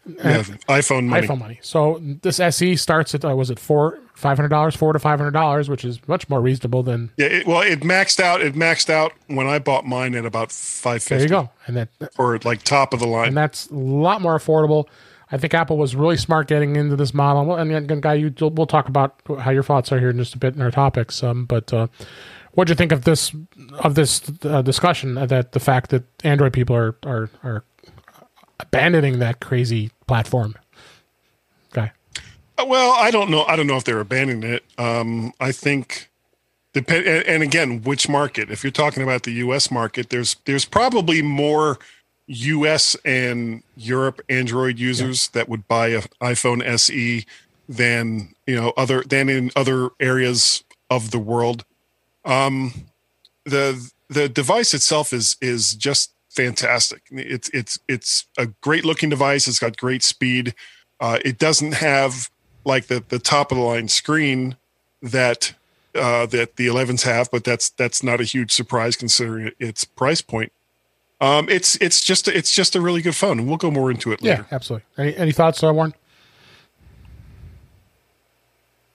[0.08, 1.28] Yeah, iPhone money.
[1.28, 1.60] iPhone money.
[1.62, 5.20] So this SE starts at uh, was it four five hundred dollars, four to five
[5.20, 8.42] hundred dollars, which is much more reasonable than Yeah, it, well, it maxed out.
[8.42, 11.90] It maxed out when I bought mine at about five there you go, and that
[12.18, 14.86] or like top of the line, and that's a lot more affordable.
[15.32, 17.56] I think Apple was really smart getting into this model.
[17.56, 20.38] And again, guy, you we'll talk about how your thoughts are here in just a
[20.38, 21.24] bit in our topics.
[21.24, 21.88] Um, but uh,
[22.52, 23.36] what do you think of this
[23.80, 27.64] of this uh, discussion that the fact that Android people are are are
[28.60, 30.56] abandoning that crazy platform?
[31.72, 31.92] Guy,
[32.58, 33.44] Uh, Well, I don't know.
[33.44, 34.64] I don't know if they're abandoning it.
[34.78, 36.10] Um, I think
[36.74, 37.06] depend.
[37.06, 38.50] And, again, which market?
[38.50, 39.70] If you're talking about the U.S.
[39.72, 41.80] market, there's there's probably more
[42.28, 42.96] U.S.
[43.06, 47.26] and Europe Android users that would buy a iPhone SE
[47.68, 51.66] than you know other than in other areas of the world.
[52.24, 52.86] Um,
[53.44, 57.04] the the device itself is is just fantastic.
[57.12, 59.48] It's it's it's a great looking device.
[59.48, 60.54] It's got great speed.
[61.00, 62.30] Uh, it doesn't have
[62.66, 64.58] like the the top of the line screen
[65.02, 65.54] that
[65.96, 70.22] uh, that the 11s have, but that's that's not a huge surprise considering its price
[70.22, 70.52] point.
[71.22, 74.12] Um, it's it's just it's just a really good phone, and we'll go more into
[74.12, 74.48] it yeah, later.
[74.52, 74.86] absolutely.
[74.98, 75.94] Any any thoughts, uh, Warren?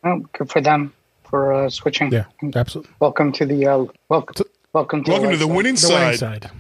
[0.05, 0.93] Oh, good for them
[1.25, 2.13] for uh, switching.
[2.13, 2.25] Yeah,
[2.55, 2.93] absolutely.
[3.01, 4.45] Welcome to the uh, welcome.
[4.73, 6.51] Welcome to Welcome to the light winning the winning side.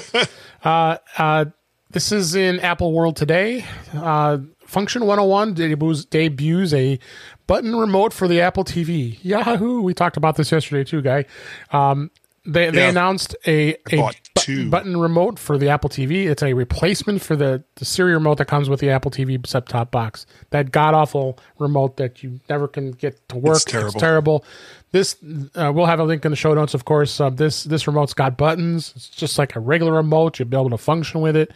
[0.64, 1.44] uh, uh,
[1.90, 3.64] this is in Apple World today.
[3.94, 6.98] Uh, Function 101 debuts, debuts a
[7.46, 9.18] button remote for the Apple TV.
[9.22, 9.82] Yahoo!
[9.82, 11.26] We talked about this yesterday too, guy.
[11.70, 12.10] Um,
[12.44, 12.88] they they Yeah.
[12.90, 14.68] announced a, a bu- two.
[14.70, 16.26] button remote for the Apple TV.
[16.26, 19.66] It's a replacement for the, the Siri remote that comes with the Apple TV set
[19.68, 20.26] top box.
[20.50, 23.60] That god awful remote that you never can get to work.
[23.66, 24.00] terrible.
[24.00, 24.44] terrible.
[24.90, 25.16] This
[25.54, 27.20] uh, we'll have a link in the show notes, of course.
[27.20, 28.92] Uh, this this remote's got buttons.
[28.96, 30.38] It's just like a regular remote.
[30.38, 31.52] You'll be able to function with it,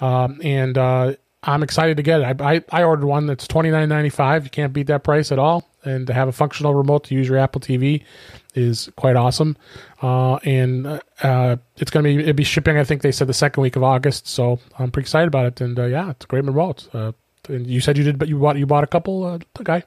[0.00, 2.40] um, and uh, I'm excited to get it.
[2.40, 4.44] I, I, I ordered one that's twenty nine ninety five.
[4.44, 5.68] You can't beat that price at all.
[5.84, 8.04] And to have a functional remote to use your Apple TV
[8.54, 9.56] is quite awesome.
[10.02, 12.78] Uh, and uh, it's gonna be it'll be shipping.
[12.78, 14.26] I think they said the second week of August.
[14.26, 15.60] So I'm pretty excited about it.
[15.60, 16.88] And uh, yeah, it's a great remote.
[16.92, 17.12] Uh,
[17.48, 19.82] and you said you did, but you bought you bought a couple, uh, guy.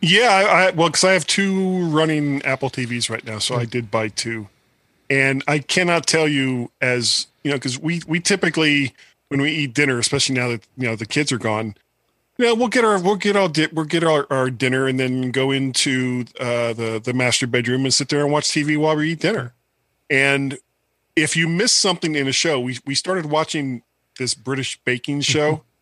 [0.00, 3.64] Yeah, I, I well, because I have two running Apple TVs right now, so I
[3.64, 4.48] did buy two,
[5.10, 8.94] and I cannot tell you as you know because we we typically
[9.28, 11.74] when we eat dinner, especially now that you know the kids are gone,
[12.46, 15.30] know we'll get our we'll get our di- we'll get our, our dinner and then
[15.30, 19.12] go into uh, the the master bedroom and sit there and watch TV while we
[19.12, 19.54] eat dinner,
[20.08, 20.58] and
[21.16, 23.82] if you miss something in a show, we we started watching
[24.18, 25.62] this British baking show.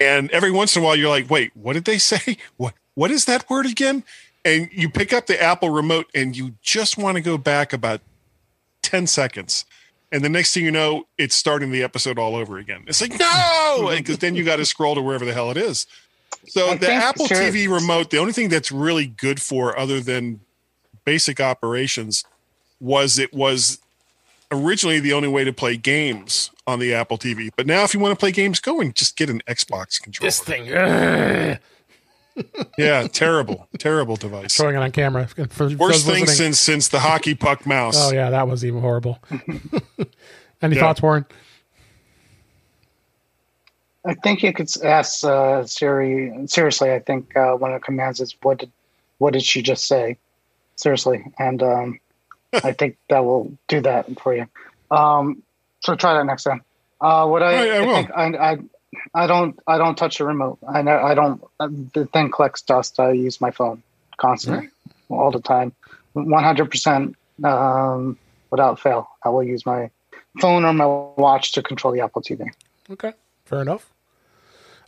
[0.00, 2.36] And every once in a while, you're like, wait, what did they say?
[2.56, 4.04] What what is that word again?
[4.44, 8.00] And you pick up the Apple remote and you just want to go back about
[8.82, 9.64] 10 seconds.
[10.10, 12.84] And the next thing you know, it's starting the episode all over again.
[12.86, 15.86] It's like, no, because then you got to scroll to wherever the hell it is.
[16.46, 17.36] So I the Apple sure.
[17.36, 20.40] TV remote, the only thing that's really good for other than
[21.04, 22.24] basic operations
[22.80, 23.78] was it was
[24.50, 27.50] originally the only way to play games on the Apple TV.
[27.54, 30.28] But now if you want to play games, go and just get an Xbox controller.
[30.28, 30.72] This thing.
[30.72, 31.58] ugh.
[32.78, 34.52] Yeah, terrible, terrible device.
[34.52, 35.26] showing it on camera.
[35.26, 36.26] For, for Worst thing listening.
[36.26, 37.96] since since the hockey puck mouse.
[37.98, 39.18] Oh yeah, that was even horrible.
[40.62, 40.80] Any Yeah.
[40.82, 41.26] thoughts, Warren?
[44.04, 46.32] I think you could ask uh, Siri.
[46.46, 48.70] Seriously, I think uh, one of the commands is what did
[49.18, 50.16] what did she just say?
[50.76, 52.00] Seriously, and um,
[52.52, 54.46] I think that will do that for you.
[54.90, 55.42] Um,
[55.80, 56.62] so try that next time.
[57.00, 57.94] Uh, what I, Right, I I, will.
[57.94, 58.58] think I, I
[59.14, 60.58] I don't I don't touch the remote.
[60.66, 61.42] I know I don't.
[61.92, 62.98] The thing collects dust.
[62.98, 63.82] I use my phone
[64.16, 64.68] constantly,
[65.08, 65.72] all the time.
[66.16, 68.18] 100% um,
[68.50, 69.08] without fail.
[69.22, 69.90] I will use my
[70.40, 72.46] phone or my watch to control the Apple TV.
[72.90, 73.12] Okay,
[73.44, 73.92] fair enough.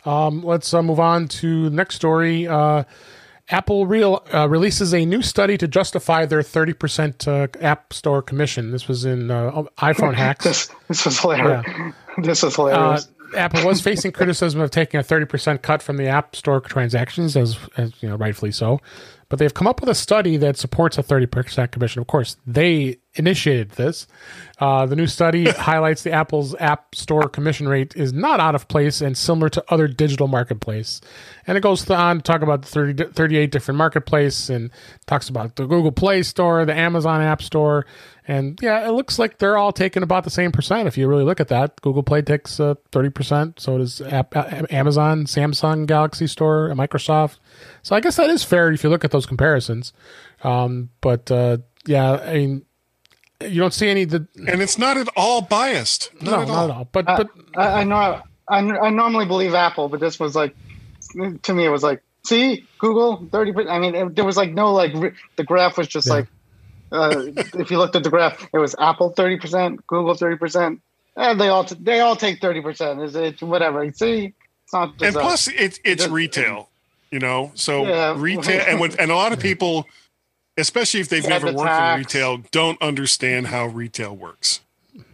[0.05, 2.49] Um, let's uh, move on to the next story.
[2.49, 2.85] Uh,
[3.51, 8.71] Apple real, uh, releases a new study to justify their 30% uh, App Store commission.
[8.71, 10.45] This was in uh, iPhone hacks.
[10.45, 11.65] this, this was hilarious.
[11.67, 11.93] Yeah.
[12.19, 13.09] This was hilarious.
[13.35, 17.59] Apple was facing criticism of taking a 30% cut from the App Store transactions, as,
[17.77, 18.81] as you know, rightfully so
[19.31, 22.01] but they've come up with a study that supports a 30% commission.
[22.01, 24.09] Of course, they initiated this.
[24.59, 28.67] Uh, the new study highlights the Apple's App Store commission rate is not out of
[28.67, 31.01] place and similar to other digital marketplace.
[31.47, 34.71] And it goes on to talk about the 30, 38 different marketplace and
[35.07, 37.87] talks about the Google Play Store, the Amazon App Store,
[38.29, 41.25] and yeah, it looks like they're all taking about the same percent if you really
[41.25, 41.81] look at that.
[41.81, 44.35] Google Play takes uh, 30%, so does App,
[44.73, 47.39] Amazon, Samsung Galaxy Store, and Microsoft.
[47.83, 49.93] So I guess that is fair if you look at those comparisons.
[50.43, 52.65] Um, but uh, yeah, I mean,
[53.41, 54.05] you don't see any.
[54.05, 56.11] The, and it's not at all biased.
[56.21, 56.65] Not no, at not all.
[56.65, 56.89] at all.
[56.93, 60.55] But, I, but I, I know I, I normally believe Apple, but this was like,
[61.43, 63.71] to me, it was like, see, Google, 30%.
[63.71, 64.93] I mean, it, there was like no, like,
[65.37, 66.15] the graph was just yeah.
[66.15, 66.29] like,
[66.93, 67.25] uh,
[67.55, 70.81] if you looked at the graph, it was Apple thirty percent, Google thirty percent.
[71.17, 73.01] And they all t- they all take thirty percent.
[73.01, 73.91] Is it whatever?
[73.93, 74.33] See,
[74.65, 75.01] it's not.
[75.03, 76.69] And plus, it's it's retail,
[77.11, 77.53] you know.
[77.55, 78.15] So yeah.
[78.17, 79.87] retail, and when and a lot of people,
[80.57, 81.95] especially if they've yeah, never the worked tax.
[81.95, 84.61] in retail, don't understand how retail works.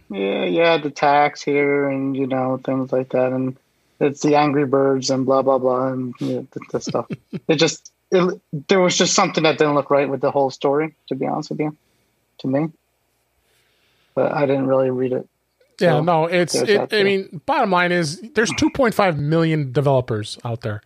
[0.09, 3.57] Yeah, yeah, the tax here, and you know things like that, and
[3.99, 7.07] it's the Angry Birds and blah blah blah, and you know, the, the stuff.
[7.47, 10.95] it just it, there was just something that didn't look right with the whole story.
[11.09, 11.75] To be honest with you,
[12.39, 12.69] to me,
[14.15, 15.27] but I didn't really read it.
[15.79, 16.55] Yeah, no, it's.
[16.55, 20.81] It, I mean, bottom line is there's 2.5 million developers out there,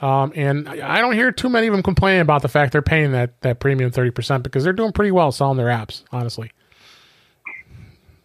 [0.00, 3.12] um, and I don't hear too many of them complaining about the fact they're paying
[3.12, 6.52] that that premium 30 percent because they're doing pretty well selling their apps, honestly.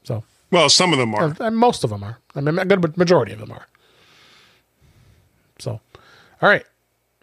[0.03, 1.35] So, well, some of them are.
[1.39, 2.19] Uh, most of them are.
[2.35, 3.67] I mean, a good majority of them are.
[5.57, 5.81] So,
[6.41, 6.65] all right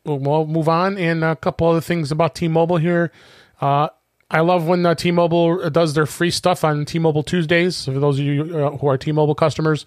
[0.05, 0.99] we'll move on.
[0.99, 3.13] And a couple other things about T-Mobile here.
[3.61, 3.89] Uh,
[4.31, 7.85] I love when uh, T-Mobile does their free stuff on T-Mobile Tuesdays.
[7.85, 9.85] For those of you uh, who are T-Mobile customers,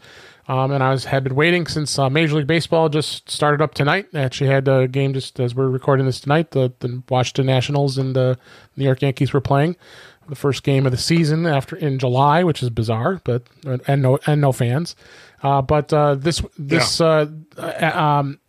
[0.48, 3.74] um, and I was had been waiting since uh, Major League Baseball just started up
[3.74, 4.06] tonight.
[4.14, 6.52] Actually had a game just as we're recording this tonight.
[6.52, 8.38] The, the Washington Nationals and the
[8.78, 9.76] New York Yankees were playing
[10.30, 13.44] the first game of the season after in July, which is bizarre, but
[13.88, 14.96] and no and no fans.
[15.42, 17.26] Uh, but uh, this this yeah.
[17.58, 18.40] uh, um,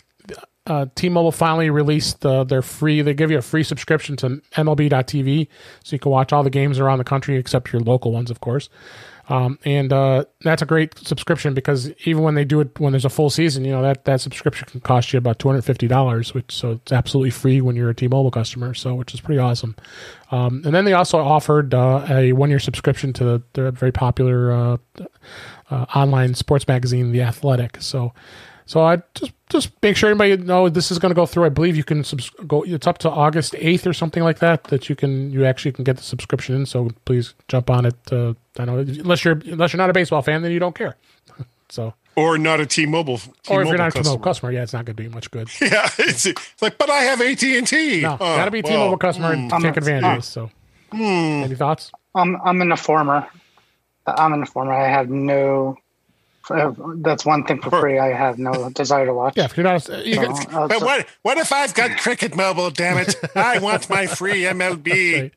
[0.67, 3.03] uh, T-Mobile finally released uh, their free.
[3.03, 5.49] They give you a free subscription to MLB.TV,
[5.85, 8.41] so you can watch all the games around the country except your local ones, of
[8.41, 8.69] course.
[9.29, 13.05] Um, and uh, that's a great subscription because even when they do it when there's
[13.05, 15.89] a full season, you know that that subscription can cost you about two hundred fifty
[15.89, 18.73] dollars, which so it's absolutely free when you're a T-Mobile customer.
[18.73, 19.75] So which is pretty awesome.
[20.31, 24.53] Um, and then they also offered uh, a one year subscription to their very popular
[24.53, 24.77] uh,
[25.71, 27.83] uh, online sports magazine, The Athletic.
[27.83, 28.13] So
[28.67, 31.45] so I just just make sure everybody know this is going to go through.
[31.45, 32.63] I believe you can subs- go.
[32.63, 35.85] It's up to August eighth or something like that that you can you actually can
[35.85, 36.67] get the subscription in.
[36.67, 37.95] So please jump on it.
[38.11, 40.97] Uh, I know unless you're unless you're not a baseball fan, then you don't care.
[41.69, 44.73] so or not a T-Mobile, T-Mobile or if you're not a T-Mobile customer, yeah, it's
[44.73, 45.49] not going to be much good.
[45.61, 48.01] yeah, it's, it's, like, but I have AT and T.
[48.01, 50.27] No, got to be a T-Mobile well, customer mm, and take advantage of this.
[50.27, 50.51] So,
[50.93, 51.45] mm.
[51.45, 51.93] any thoughts?
[52.15, 53.29] I'm I'm in the former.
[54.07, 54.73] I'm in the former.
[54.73, 55.77] I have no
[56.49, 57.99] that's one thing for free.
[57.99, 59.35] I have no desire to watch.
[59.37, 62.71] Yeah, if you're not, you so, uh, but what what if I've got Cricket Mobile?
[62.71, 63.17] Damn it!
[63.35, 65.23] I want my free MLB.
[65.23, 65.33] Right.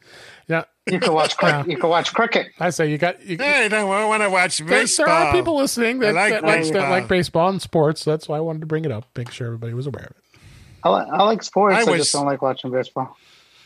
[0.47, 1.37] Yeah, you can watch.
[1.37, 1.69] Cricket.
[1.69, 2.47] You can watch cricket.
[2.59, 3.23] I say you got.
[3.25, 5.05] You, hey, I don't want to watch baseball.
[5.05, 8.03] There, are people listening that like, that, like, that like baseball and sports.
[8.03, 9.05] That's why I wanted to bring it up.
[9.15, 10.41] Make sure everybody was aware of it.
[10.83, 11.75] I, like, I like sports.
[11.75, 13.15] I, I was, just don't like watching baseball.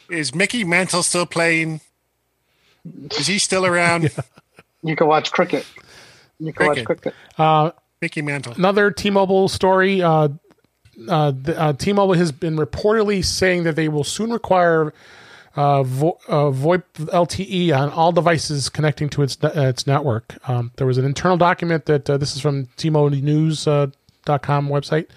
[0.10, 1.82] Is Mickey Mantle still playing?
[3.12, 4.03] Is he still around?
[4.17, 4.23] yeah.
[4.84, 5.65] You can watch cricket.
[6.45, 7.13] You can cricket.
[7.38, 8.53] Uh, Mickey Mantle.
[8.53, 10.01] Another T-Mobile story.
[10.01, 10.29] Uh,
[11.08, 14.93] uh, the, uh, T-Mobile has been reportedly saying that they will soon require
[15.56, 20.36] uh, vo- uh, VoIP LTE on all devices connecting to its its network.
[20.49, 23.67] Um, there was an internal document that uh, this is from T-Mobile News.
[23.67, 23.88] Uh,
[24.41, 25.08] .com website.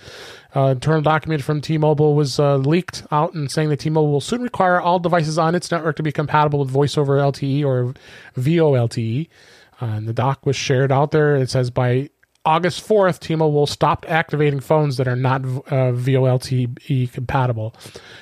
[0.54, 4.42] Uh, internal document from T-Mobile was uh, leaked out and saying that T-Mobile will soon
[4.42, 7.94] require all devices on its network to be compatible with Voice over LTE or
[8.36, 9.28] VoLTE.
[9.80, 11.36] Uh, and the doc was shared out there.
[11.36, 12.10] It says by
[12.46, 17.74] August 4th, T-Mobile will stop activating phones that are not uh, VoLTE compatible.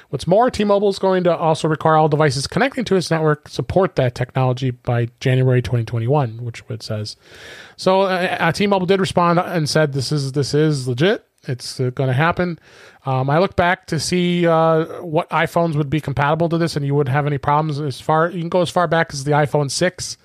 [0.09, 3.97] What's more, T-Mobile is going to also require all devices connecting to its network support
[3.97, 7.17] that technology by January 2021, which it says.
[7.77, 11.27] So uh, uh, T-Mobile did respond and said this is this is legit.
[11.47, 12.59] It's uh, going to happen.
[13.05, 16.87] Um, I look back to see uh, what iPhones would be compatible to this, and
[16.87, 17.79] you wouldn't have any problems.
[17.79, 20.17] As far you can go as far back as the iPhone six,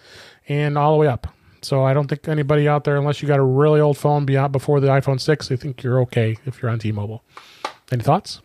[0.49, 1.27] and all the way up.
[1.61, 4.51] So I don't think anybody out there, unless you got a really old phone beyond
[4.51, 7.23] before the iPhone six, I think you're okay if you're on T-Mobile.
[7.91, 8.41] Any thoughts?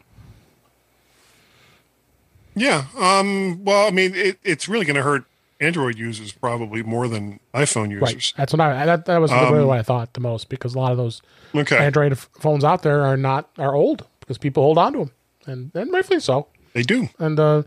[2.54, 2.84] Yeah.
[2.98, 5.24] Um, well, I mean, it, it's really going to hurt
[5.60, 8.02] Android users probably more than iPhone users.
[8.02, 8.32] Right.
[8.36, 8.86] That's what I.
[8.86, 11.22] That, that was Um, really what I thought the most because a lot of those
[11.54, 11.76] Okay.
[11.76, 15.10] Android phones out there are not are old because people hold on to them,
[15.46, 16.48] and and rightfully so.
[16.72, 17.08] they do.
[17.18, 17.62] And uh,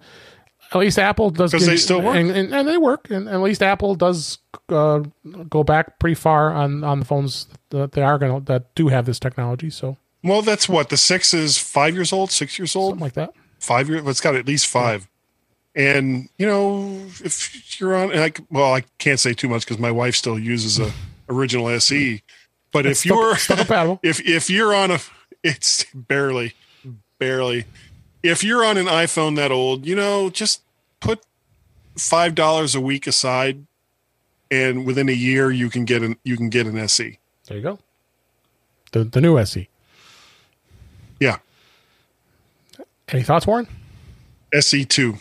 [0.71, 2.15] at least Apple does 'Cause give they still work.
[2.15, 3.09] and, and, and they work.
[3.09, 5.03] And at least Apple does uh,
[5.49, 8.87] go back pretty far on on the phones that they are going to that do
[8.89, 9.69] have this technology.
[9.69, 13.13] So Well, that's what the six is five years old, six years old, something like
[13.13, 13.31] that.
[13.59, 14.03] five years.
[14.03, 15.07] But it's got at least five.
[15.75, 19.91] And you know, if you're on, like, well, I can't say too much because my
[19.91, 20.91] wife still uses a
[21.29, 22.21] original SE.
[22.71, 24.99] But if Still- you're still if if you're on a,
[25.43, 26.53] it's barely,
[27.19, 27.65] barely.
[28.23, 30.61] If you're on an iPhone that old, you know, just
[30.99, 31.23] put
[31.97, 33.65] five dollars a week aside,
[34.51, 36.77] and within a year you can get an you can get an.
[36.77, 37.19] SE.
[37.47, 37.79] There you go.
[38.91, 39.67] The the new SE.
[41.19, 41.37] Yeah,
[43.09, 43.67] Any thoughts, Warren?
[44.53, 45.15] SE two.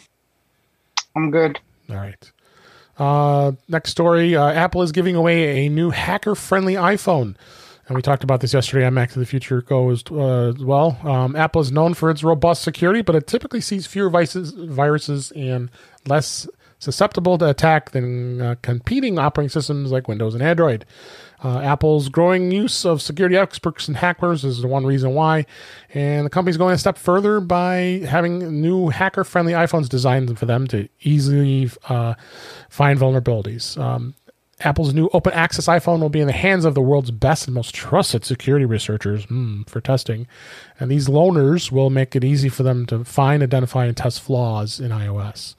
[1.14, 1.58] I'm good.
[1.88, 2.32] All right.
[2.98, 7.34] Uh, next story uh, Apple is giving away a new hacker friendly iPhone.
[7.88, 10.98] And we talked about this yesterday on Mac to the Future Go as, uh, well.
[11.04, 15.32] Um, Apple is known for its robust security, but it typically sees fewer vices, viruses
[15.36, 15.70] and
[16.06, 20.84] less susceptible to attack than uh, competing operating systems like Windows and Android.
[21.44, 25.46] Uh, Apple's growing use of security experts and hackers is the one reason why.
[25.94, 30.46] And the company's going a step further by having new hacker friendly iPhones designed for
[30.46, 32.14] them to easily uh,
[32.68, 33.78] find vulnerabilities.
[33.78, 34.14] Um,
[34.60, 37.54] Apple's new open access iPhone will be in the hands of the world's best and
[37.54, 40.26] most trusted security researchers mm, for testing.
[40.80, 44.80] And these loners will make it easy for them to find, identify, and test flaws
[44.80, 45.54] in iOS.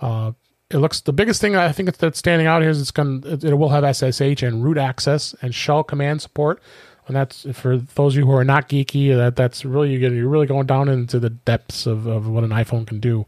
[0.00, 0.32] Uh,
[0.70, 3.44] it looks the biggest thing I think that's standing out here is it's going it,
[3.44, 6.60] it will have SSH and root access and shell command support.
[7.06, 9.14] And that's for those of you who are not geeky.
[9.14, 12.50] That that's really you're, you're really going down into the depths of, of what an
[12.50, 13.26] iPhone can do.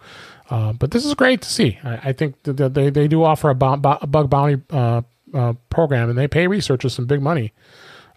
[0.50, 1.78] Uh, but this is great to see.
[1.82, 5.02] I, I think that they, they do offer a, bo- bo- a bug bounty uh,
[5.34, 7.52] uh, program, and they pay researchers some big money.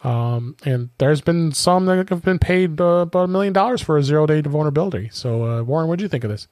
[0.03, 3.97] Um, and there's been some that have been paid uh, about a million dollars for
[3.97, 5.09] a zero day vulnerability.
[5.11, 6.47] So, uh, Warren, what do you think of this?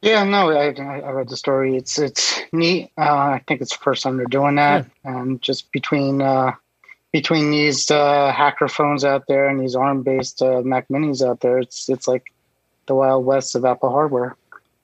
[0.00, 1.76] Yeah, no, I, I read the story.
[1.76, 2.90] It's it's neat.
[2.98, 6.54] Uh, I think it's the first time they're doing that, and just between uh,
[7.12, 11.58] between these uh, hacker phones out there and these ARM-based uh, Mac Minis out there,
[11.58, 12.32] it's it's like
[12.86, 14.36] the wild west of Apple hardware.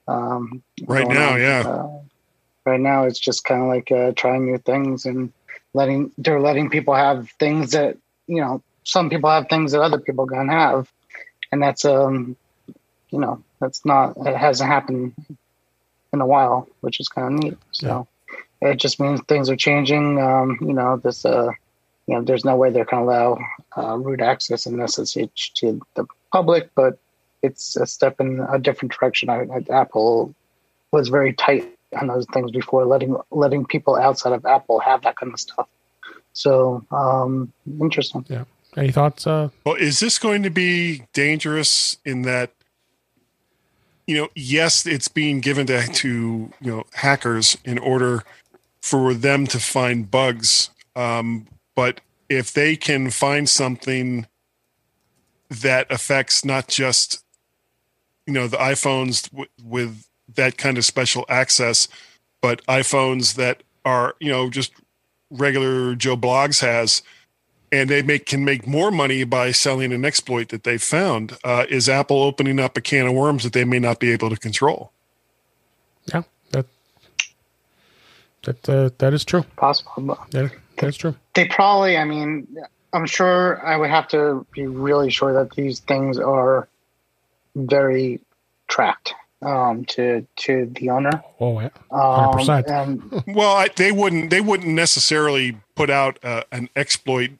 [0.07, 1.41] Um, Right now, on.
[1.41, 1.61] yeah.
[1.67, 2.01] Uh,
[2.65, 5.33] right now, it's just kind of like uh, trying new things and
[5.75, 9.99] letting they're letting people have things that you know some people have things that other
[9.99, 10.91] people can have,
[11.53, 12.37] and that's um
[13.11, 15.15] you know that's not it hasn't happened
[16.13, 17.59] in a while, which is kind of neat.
[17.73, 18.07] So
[18.61, 20.21] it just means things are changing.
[20.21, 21.51] Um, you know, this uh,
[22.09, 23.39] you know, there's no way they're going to allow
[23.77, 26.99] uh, root access and SSH to the public, but
[27.43, 29.29] it's a step in a different direction.
[29.29, 30.35] I, I, Apple
[30.91, 35.17] was very tight on those things before, letting letting people outside of Apple have that
[35.17, 35.69] kind of stuff.
[36.33, 38.25] So um, interesting.
[38.29, 38.45] Yeah.
[38.77, 39.27] Any thoughts?
[39.27, 42.53] Uh, Well, is this going to be dangerous in that,
[44.07, 46.09] you know, yes, it's being given to, to
[46.61, 48.25] you know, hackers in order
[48.81, 50.71] for them to find bugs.
[50.95, 51.47] Um,
[51.79, 54.27] but if they can find something
[55.49, 57.23] that affects not just,
[58.27, 61.87] you know, the iPhones w- with that kind of special access,
[62.41, 64.73] but iPhones that are, you know, just
[65.31, 67.01] regular Joe Bloggs has,
[67.71, 71.39] and they make can make more money by selling an exploit that they found.
[71.45, 74.31] Uh, is Apple opening up a can of worms that they may not be able
[74.31, 74.91] to control?
[76.13, 76.67] yeah, that
[78.43, 79.45] that uh, that is true.
[79.55, 79.93] Possible.
[79.97, 80.51] But That,
[80.81, 81.15] that's true.
[81.35, 82.47] they probably i mean
[82.93, 86.69] i'm sure i would have to be really sure that these things are
[87.57, 88.21] very
[88.69, 91.67] tracked um, to to the owner Oh, yeah.
[91.93, 92.69] um, 100%.
[92.69, 94.31] and Well, I, they wouldn't.
[94.31, 97.31] They wouldn't necessarily put out uh, an exploit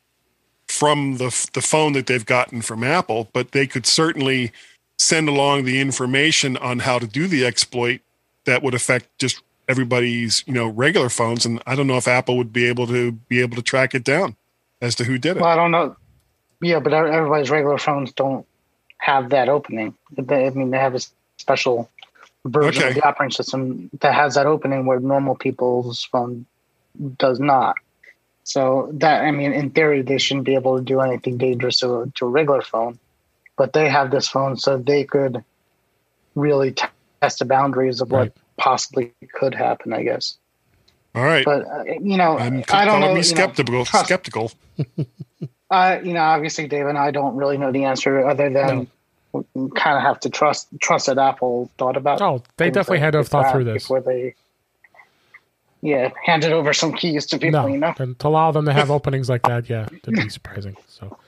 [0.69, 4.53] from the the phone that they've gotten from Apple, but they could certainly
[4.97, 8.01] send along the information on how to do the exploit
[8.45, 11.47] that would affect just everybody's you know regular phones.
[11.47, 14.05] And I don't know if Apple would be able to be able to track it
[14.05, 14.37] down
[14.81, 15.41] as to who did it.
[15.41, 15.97] well i don't know
[16.61, 18.47] yeah but everybody's regular phones don't
[18.99, 21.01] have that opening i mean they have a
[21.39, 21.91] special
[22.47, 22.91] version Okay.
[22.91, 26.47] of the operating system that has that opening where normal people's phone
[27.19, 27.77] does not
[28.45, 32.11] So that I mean, in theory, they shouldn't be able to do anything dangerous to,
[32.15, 32.99] to a regular phone,
[33.59, 35.45] but they have this phone, so they could
[36.35, 36.87] really t-
[37.21, 38.33] test the boundaries of what Right.
[38.59, 39.93] Possibly could happen.
[39.93, 40.37] I guess,
[41.15, 41.45] All right.
[41.45, 43.07] but uh, you know, I'm I don't know.
[43.09, 43.85] me you know, skeptical.
[43.85, 44.53] trust- skeptical.
[45.71, 48.87] Uh, you know, obviously, Dave and I don't really know the answer, other than
[49.53, 52.23] we kind of have to trust trust that Apple thought about.
[52.23, 53.83] Oh, they definitely like had to have thought through this.
[53.83, 54.35] before they,
[55.83, 57.61] yeah, handed over some keys to people.
[57.61, 60.31] No, You know, and to allow them to have openings like that, yeah, that'd be
[60.31, 60.75] surprising.
[60.87, 61.19] So,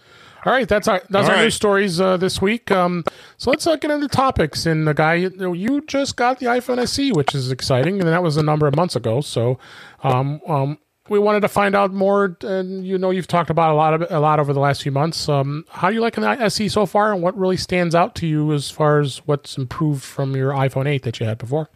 [0.45, 1.45] all right, that's our that's All our right.
[1.45, 2.71] news stories uh, this week.
[2.71, 3.05] Um,
[3.37, 4.67] so let's uh, get into topics.
[4.67, 8.09] And the guy, you, know, you just got the iPhone SE, which is exciting, and
[8.09, 9.21] that was a number of months ago.
[9.21, 9.59] So,
[10.03, 10.79] um, um,
[11.09, 12.37] we wanted to find out more.
[12.43, 14.93] And you know, you've talked about a lot of a lot over the last few
[14.93, 15.29] months.
[15.29, 18.27] Um, how are you liking the SE so far, and what really stands out to
[18.27, 21.69] you as far as what's improved from your iPhone 8 that you had before?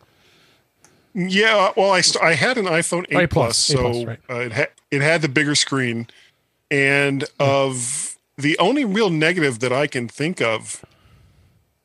[1.15, 4.05] Yeah, well, I st- I had an iPhone 8 8 Plus, Plus, 8 so Plus,
[4.05, 4.21] right.
[4.29, 6.09] uh, it ha- it had the bigger screen,
[6.71, 10.85] and of the only real negative that I can think of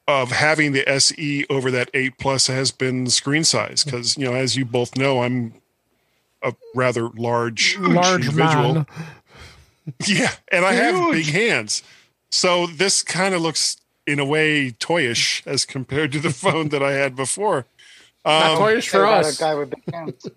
[0.08, 4.34] of having the SE over that 8 Plus has been screen size because you know
[4.34, 5.54] as you both know I'm
[6.42, 8.74] a rather large Large individual.
[8.74, 8.86] man.
[10.06, 11.12] Yeah, and I have Huge.
[11.26, 11.82] big hands.
[12.30, 16.84] So this kind of looks in a way toyish as compared to the phone that
[16.84, 17.66] I had before.
[18.24, 19.38] Not Um, toyish for us.
[19.40, 20.28] a guy with big hands.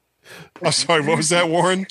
[0.64, 1.86] I'm sorry, what was that, Warren?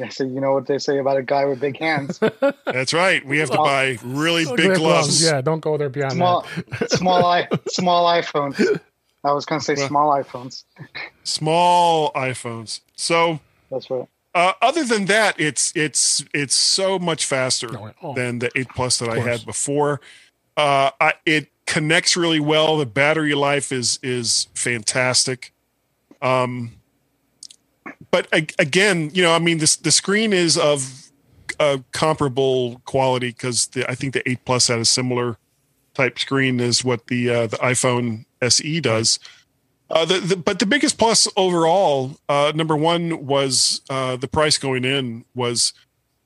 [0.00, 2.20] I said, you know what they say about a guy with big hands?
[2.66, 3.24] That's right.
[3.26, 5.22] We have to buy really Look big at gloves.
[5.24, 6.46] Yeah, don't go there beyond Small,
[6.78, 6.90] that.
[6.92, 8.80] small i, small iPhones.
[9.24, 10.64] I was going to say Well- small iPhones.
[11.24, 12.80] Small iPhones.
[12.96, 13.40] So
[13.70, 14.06] That's right.
[14.34, 18.14] uh, other than that, it's it's it's so much faster No, oh.
[18.14, 20.00] than the 8 Plus that I had before.
[20.56, 22.78] Uh, I, it connects really well.
[22.78, 25.52] The battery life is is fantastic.
[26.22, 26.72] Um,
[28.10, 31.10] but again, you know, I mean, this the screen is of
[31.58, 35.36] a comparable quality because I think the 8 Plus had a similar
[35.94, 39.18] type screen as what the uh, the iPhone SE does.
[39.90, 44.58] Uh, the, the, but the biggest plus overall, uh, number one was uh, the price
[44.58, 45.72] going in was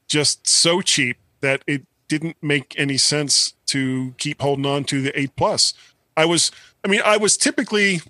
[0.09, 5.18] just so cheap that it didn't make any sense to keep holding on to the
[5.18, 5.75] 8 plus.
[6.16, 6.51] I was,
[6.85, 8.01] I mean, I was typically,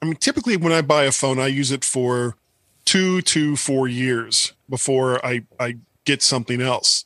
[0.00, 2.36] I mean, typically when I buy a phone, I use it for
[2.84, 7.04] two to four years before I, I get something else.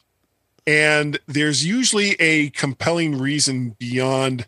[0.66, 4.46] And there's usually a compelling reason beyond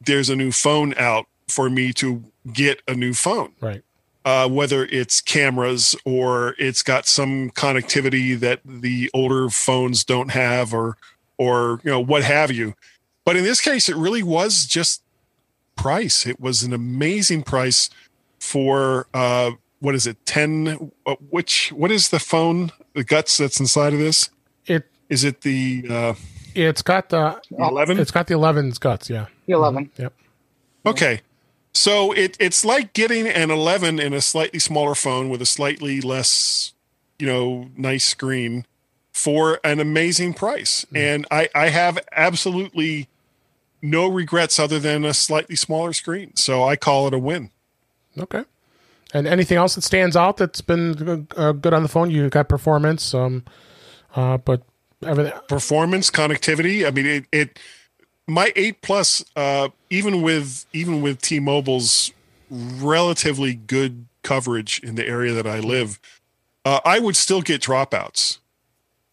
[0.00, 3.82] there's a new phone out for me to get a new phone Right.
[4.24, 10.72] uh, whether it's cameras or it's got some connectivity that the older phones don't have
[10.72, 10.96] or
[11.36, 12.74] or you know what have you
[13.26, 15.02] but in this case it really was just
[15.76, 17.90] price it was an amazing price
[18.38, 19.50] for uh
[19.80, 23.98] what is it 10 uh, which what is the phone the guts that's inside of
[23.98, 24.30] this
[24.66, 26.14] It is it the uh
[26.54, 29.08] it's got the 11 it's got the 11's guts.
[29.08, 29.26] Yeah.
[29.46, 29.90] The 11.
[29.96, 30.12] Yep.
[30.86, 31.20] Okay.
[31.72, 36.00] So it it's like getting an 11 in a slightly smaller phone with a slightly
[36.00, 36.72] less,
[37.18, 38.66] you know, nice screen
[39.12, 40.84] for an amazing price.
[40.94, 43.08] And I I have absolutely
[43.82, 46.34] no regrets other than a slightly smaller screen.
[46.36, 47.50] So I call it a win.
[48.18, 48.44] Okay.
[49.12, 52.10] And anything else that stands out that's been uh, good on the phone?
[52.10, 53.44] You got performance, um,
[54.14, 54.62] uh, but
[55.04, 55.32] everything.
[55.48, 57.58] Performance, connectivity, I mean it it
[58.26, 62.12] my 8 plus uh even with even with T-Mobile's
[62.48, 65.98] relatively good coverage in the area that I live,
[66.64, 68.38] uh, I would still get dropouts.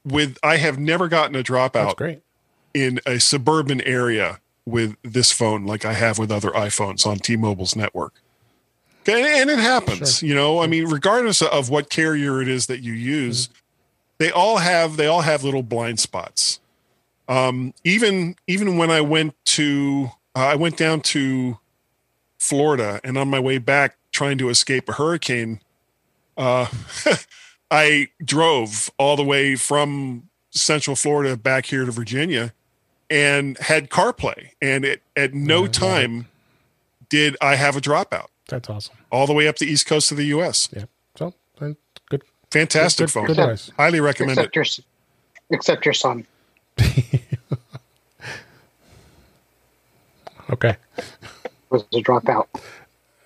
[0.06, 2.22] With I have never gotten a dropout great.
[2.74, 7.76] in a suburban area with this phone like I have with other iPhones on T-Mobile's
[7.76, 8.22] network.
[9.08, 10.60] And it happens, you know.
[10.60, 13.50] I mean, regardless of what carrier it is that you use,
[14.18, 16.60] they all have they all have little blind spots.
[17.30, 21.58] Um, even even when I went to uh, I went down to
[22.38, 25.62] Florida, and on my way back, trying to escape a hurricane,
[26.38, 26.68] uh,
[27.72, 32.54] I drove all the way from Central Florida back here to Virginia,
[33.10, 36.28] and had CarPlay, and it, at no Yeah, I love time
[37.10, 38.96] did I have a dropout That's awesome.
[39.12, 40.70] all the way up the east coast of the U.S.
[40.76, 40.86] Yeah.
[41.18, 41.34] So
[42.10, 42.24] good.
[42.52, 43.26] Fantastic Good- phone.
[43.28, 43.72] good advice.
[43.78, 44.84] Highly recommend Except it.
[45.50, 46.26] your, except your son.
[50.50, 50.78] Okay.
[51.70, 52.48] was a dropout.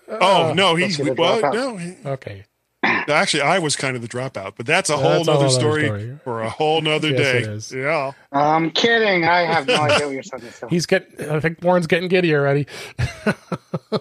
[0.10, 1.54] Oh no, let's he's a well, dropout.
[1.54, 2.46] no, he- Okay.
[2.84, 5.46] Actually, I was kind of the dropout, but that's a That's whole a whole nother
[5.46, 6.20] other story, story.
[6.24, 7.80] for a whole nother Yes, day.
[7.82, 8.12] Yeah.
[8.32, 9.24] I'm kidding.
[9.24, 10.72] I have no idea what you're talking about.
[10.72, 11.30] He's getting.
[11.30, 12.66] I think Warren's getting giddy already.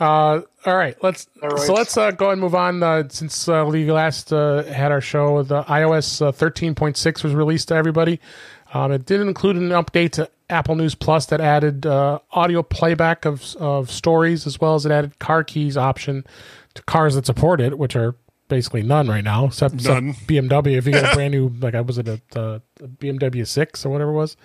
[0.00, 1.28] uh, all right, let's.
[1.42, 1.60] All right.
[1.60, 2.82] So let's uh, go and move on.
[2.82, 7.68] Uh, since uh, we last uh, had our show, the iOS uh, 13.6 was released
[7.68, 8.20] to everybody.
[8.74, 13.24] Um, it did include an update to Apple News Plus that added uh, audio playback
[13.24, 16.24] of of stories, as well as it added car keys option
[16.76, 18.16] to cars that support it, which are
[18.48, 20.76] basically none right now, except, except BMW.
[20.76, 23.90] If you get a brand new, like I was it a, a, BMW six or
[23.90, 24.36] whatever it was,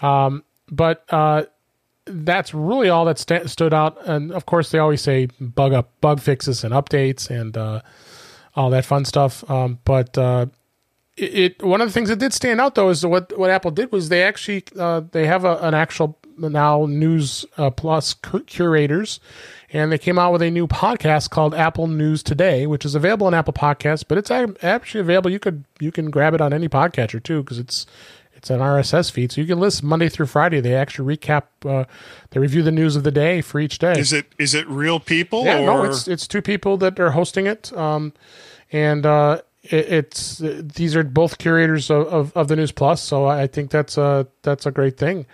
[0.00, 1.44] um, but uh,
[2.06, 3.98] that's really all that sta stood out.
[4.06, 7.80] And of course, they always say bug up, bug fixes, and updates, and uh,
[8.54, 9.48] all that fun stuff.
[9.50, 10.46] Um, but uh,
[11.16, 13.70] it, it one of the things that did stand out though is what what Apple
[13.70, 18.44] did was they actually uh, they have a, an actual now News uh, Plus cu-
[18.44, 19.20] curators,
[19.72, 23.26] and they came out with a new podcast called Apple News Today, which is available
[23.26, 25.30] on Apple Podcasts, but it's actually available.
[25.30, 27.86] You could you can grab it on any podcatcher too because it's
[28.44, 30.60] it's an RSS feed, so you can listen Monday through Friday.
[30.60, 31.84] They actually recap, uh,
[32.28, 33.98] they review the news of the day for each day.
[33.98, 37.12] Is it is it real people Yeah, or no, it's it's two people that are
[37.12, 38.12] hosting it, um,
[38.70, 43.24] and uh, it, it's these are both curators of, of, of the News Plus, so
[43.26, 45.24] I think that's a that's a great thing.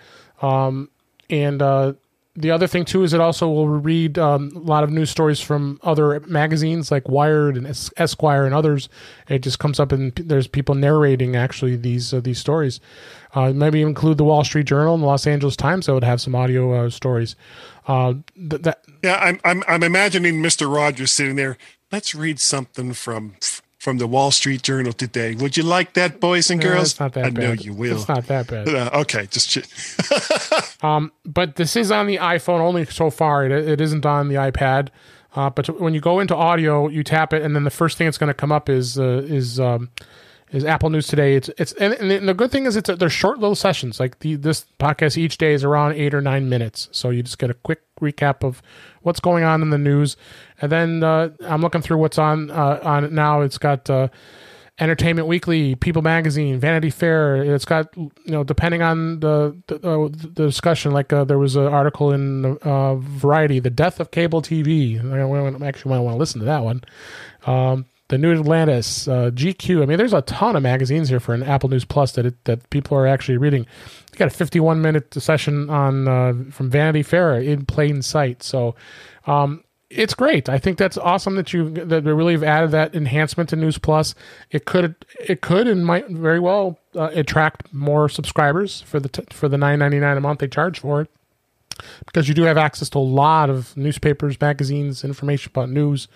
[0.40, 0.90] Um,
[1.28, 1.92] and uh,
[2.36, 5.40] the other thing too is it also will read um, a lot of news stories
[5.40, 8.88] from other magazines like Wired and Es- Esquire and others.
[9.28, 12.80] It just comes up and p- there's people narrating actually these uh, these stories.
[13.34, 16.20] Uh, maybe include the Wall Street Journal and the Los Angeles Times that would have
[16.20, 17.36] some audio uh, stories.
[17.86, 20.72] Uh, th- that Yeah, I'm I'm I'm imagining Mr.
[20.72, 21.58] Rogers sitting there.
[21.92, 23.34] Let's read something from
[23.80, 25.34] from the Wall Street Journal today.
[25.34, 26.90] Would you like that, boys and girls?
[26.92, 27.42] it's not that I bad.
[27.42, 27.96] know you will.
[27.96, 28.68] It's not that bad.
[28.68, 29.56] Uh, okay, just
[30.84, 33.46] Um, but this is on the iPhone only so far.
[33.46, 34.88] It, it isn't on the iPad.
[35.34, 38.06] Uh, but when you go into audio, you tap it, and then the first thing
[38.06, 39.88] that's going to come up is uh, is um,
[40.52, 41.36] is Apple News Today.
[41.36, 44.00] It's it's and, and the good thing is it's they're short little sessions.
[44.00, 47.38] Like the this podcast each day is around eight or nine minutes, so you just
[47.38, 48.62] get a quick recap of
[49.02, 50.16] what's going on in the news,
[50.60, 53.42] and then uh, I'm looking through what's on uh, on now.
[53.42, 53.88] It's got.
[53.88, 54.08] Uh,
[54.78, 57.36] Entertainment Weekly, People Magazine, Vanity Fair.
[57.36, 60.92] It's got you know depending on the the, uh, the discussion.
[60.92, 65.68] Like uh, there was an article in uh, Variety, "The Death of Cable TV." I
[65.68, 66.82] actually want to listen to that one.
[67.44, 69.82] Um, the New Atlantis, uh, GQ.
[69.82, 72.44] I mean, there's a ton of magazines here for an Apple News Plus that it,
[72.44, 73.66] that people are actually reading.
[74.12, 78.42] You got a 51 minute session on uh, from Vanity Fair in plain sight.
[78.42, 78.74] So.
[79.26, 80.48] Um, it's great.
[80.48, 83.76] I think that's awesome that you that they really have added that enhancement to News
[83.76, 84.14] Plus.
[84.52, 89.24] It could it could and might very well uh, attract more subscribers for the t-
[89.30, 91.10] for the nine ninety nine a month they charge for it
[92.06, 96.08] because you do have access to a lot of newspapers, magazines, information about news.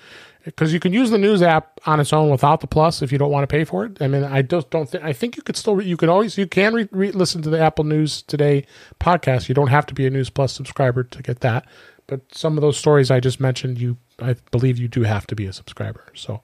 [0.44, 3.16] Because you can use the news app on its own without the plus if you
[3.16, 4.02] don't want to pay for it.
[4.02, 5.02] I mean, I just don't think.
[5.02, 5.76] I think you could still.
[5.76, 6.36] Re- you can always.
[6.36, 8.66] You can re- re- listen to the Apple News Today
[9.00, 9.48] podcast.
[9.48, 11.66] You don't have to be a News Plus subscriber to get that.
[12.06, 15.34] But some of those stories I just mentioned, you I believe you do have to
[15.34, 16.04] be a subscriber.
[16.14, 16.42] So,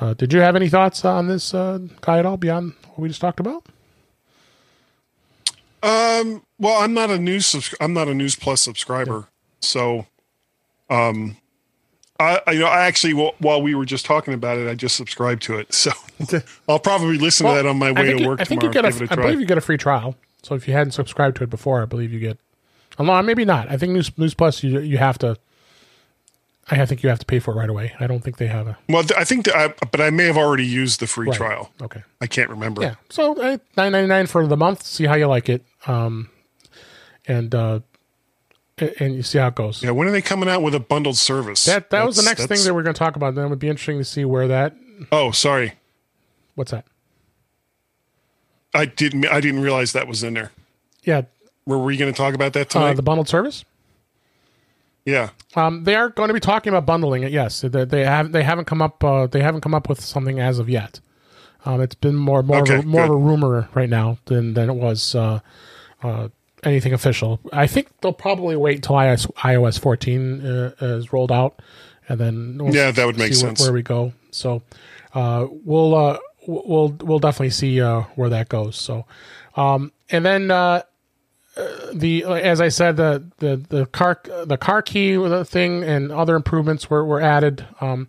[0.00, 3.08] uh, did you have any thoughts on this uh, guy at all beyond what we
[3.08, 3.64] just talked about?
[5.82, 9.28] Um, well, I'm not a news subscri- I'm not a News Plus subscriber,
[9.60, 10.06] so
[10.88, 11.36] um,
[12.22, 14.74] I, I you know I actually wh- while we were just talking about it, I
[14.74, 15.90] just subscribed to it, so
[16.68, 18.76] I'll probably listen to that on my way think to you- work I think tomorrow.
[18.86, 20.16] you get a, a I believe you get a free trial.
[20.42, 22.38] So if you hadn't subscribed to it before, I believe you get.
[22.98, 23.70] No, maybe not.
[23.70, 25.36] I think News News Plus you you have to.
[26.70, 27.92] I think you have to pay for it right away.
[27.98, 28.78] I don't think they have a.
[28.88, 31.36] well, I think, that I, but I may have already used the free Right.
[31.36, 31.72] trial.
[31.82, 32.02] Okay.
[32.20, 32.82] I can't remember.
[32.82, 32.94] Yeah.
[33.10, 34.84] So uh, nine ninety nine for the month.
[34.84, 35.64] See how you like it.
[35.86, 36.30] Um,
[37.26, 37.80] and uh,
[38.98, 39.82] and you see how it goes.
[39.82, 41.64] Yeah, when are they coming out with a bundled service?
[41.64, 43.34] That that was the That's- next thing that we're going to talk about.
[43.34, 44.74] Then it would be interesting to see where that.
[45.10, 45.74] Oh, sorry,
[46.54, 46.84] What's that?
[48.74, 49.26] I didn't.
[49.26, 50.50] I didn't realize that was in there.
[51.04, 51.22] Yeah,
[51.64, 52.90] where Were we going to talk about that tonight?
[52.90, 53.64] uh, the bundled service.
[55.04, 55.30] yeah.
[55.54, 57.32] Um, they are going to be talking about bundling it.
[57.32, 58.32] Yes, they, they have.
[58.32, 59.02] They haven't come up.
[59.04, 61.00] Uh, they haven't come up with something as of yet.
[61.64, 64.54] Um, it's been more more Okay, of a, more of a rumor right now than
[64.54, 65.40] than it was uh,
[66.02, 66.28] uh,
[66.62, 67.40] anything official.
[67.52, 71.60] I think they'll probably wait until iOS, iOS 14 uh, is rolled out,
[72.08, 73.60] and then we'll Yeah, that would make see where- sense.
[73.62, 74.12] Where, we go.
[74.30, 74.62] So
[75.14, 78.76] uh, we'll uh, we'll we'll definitely see uh, where that goes.
[78.76, 79.04] So
[79.56, 80.50] um, and then.
[80.50, 80.82] Uh,
[81.92, 86.88] the as I said the the the car the car key thing and other improvements
[86.88, 87.66] were were added.
[87.78, 88.08] Um,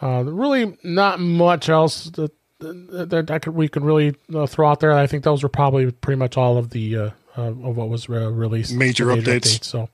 [0.00, 4.80] uh, really not much else that that I could we could really uh, throw out
[4.80, 4.92] there.
[4.92, 6.96] I think those were probably pretty much all of the
[7.36, 8.74] uh, uh, of what was re- released.
[8.74, 9.64] Major the updates.
[9.64, 9.88] So,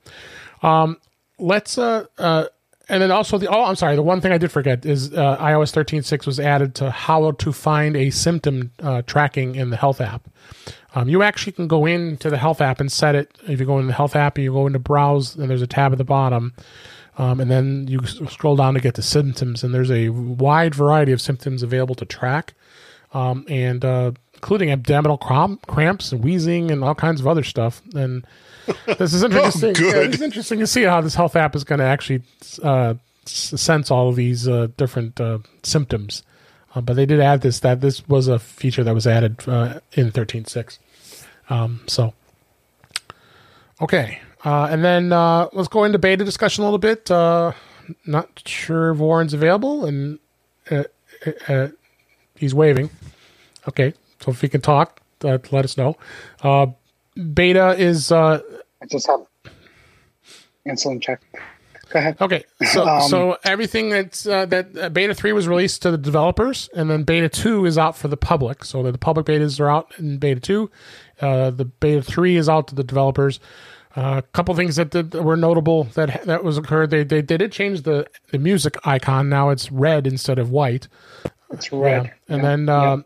[0.62, 0.98] um,
[1.38, 2.46] let's uh, uh,
[2.88, 3.96] and then also the oh, I'm sorry.
[3.96, 7.52] The one thing I did forget is uh, iOS 13.6 was added to how to
[7.52, 10.28] find a symptom uh, tracking in the Health app.
[10.94, 13.30] Um, you actually can go into the Health app and set it.
[13.46, 15.92] If you go in the Health app, you go into Browse, and there's a tab
[15.92, 16.52] at the bottom,
[17.16, 21.12] um, and then you scroll down to get the symptoms, and there's a wide variety
[21.12, 22.54] of symptoms available to track,
[23.14, 27.82] um, and uh, including abdominal cramp, cramps and wheezing and all kinds of other stuff.
[27.94, 28.24] And
[28.86, 29.74] this is interesting.
[29.78, 29.80] Oh.
[29.80, 32.22] Yeah, it's interesting to see how this health app is going to actually
[32.62, 32.94] uh,
[33.26, 36.22] sense all of these uh, different uh, symptoms.
[36.74, 39.80] Uh, but they did add this that this was a feature that was added uh,
[39.92, 40.78] in 13.6.
[41.50, 42.14] Um, so,
[43.82, 44.20] okay.
[44.42, 47.10] Uh, and then uh, let's go into beta discussion a little bit.
[47.10, 47.52] Uh,
[48.06, 50.18] not sure if Warren's available, and
[50.70, 50.84] uh,
[51.26, 51.68] uh, uh,
[52.36, 52.88] he's waving.
[53.68, 55.96] Okay, so if he can talk, uh, let us know.
[56.42, 56.66] Uh,
[57.34, 58.40] beta is uh,
[58.82, 59.20] I just have
[60.66, 61.20] insulin check.
[61.90, 62.16] Go ahead.
[62.20, 62.44] okay.
[62.64, 66.68] So Um, so everything that's uh, that uh, beta three was released to the developers,
[66.74, 68.64] and then beta two is out for the public.
[68.64, 70.70] So the public betas are out in beta two.
[71.20, 73.40] Uh, the beta three is out to the developers.
[73.96, 76.90] A couple things that, did, that were notable that that was occurred.
[76.90, 79.28] They, they they did change the the music icon.
[79.28, 80.86] Now it's red instead of white.
[81.50, 82.04] It's red.
[82.04, 82.10] Yeah.
[82.34, 82.48] And Yeah.
[82.48, 83.04] then um,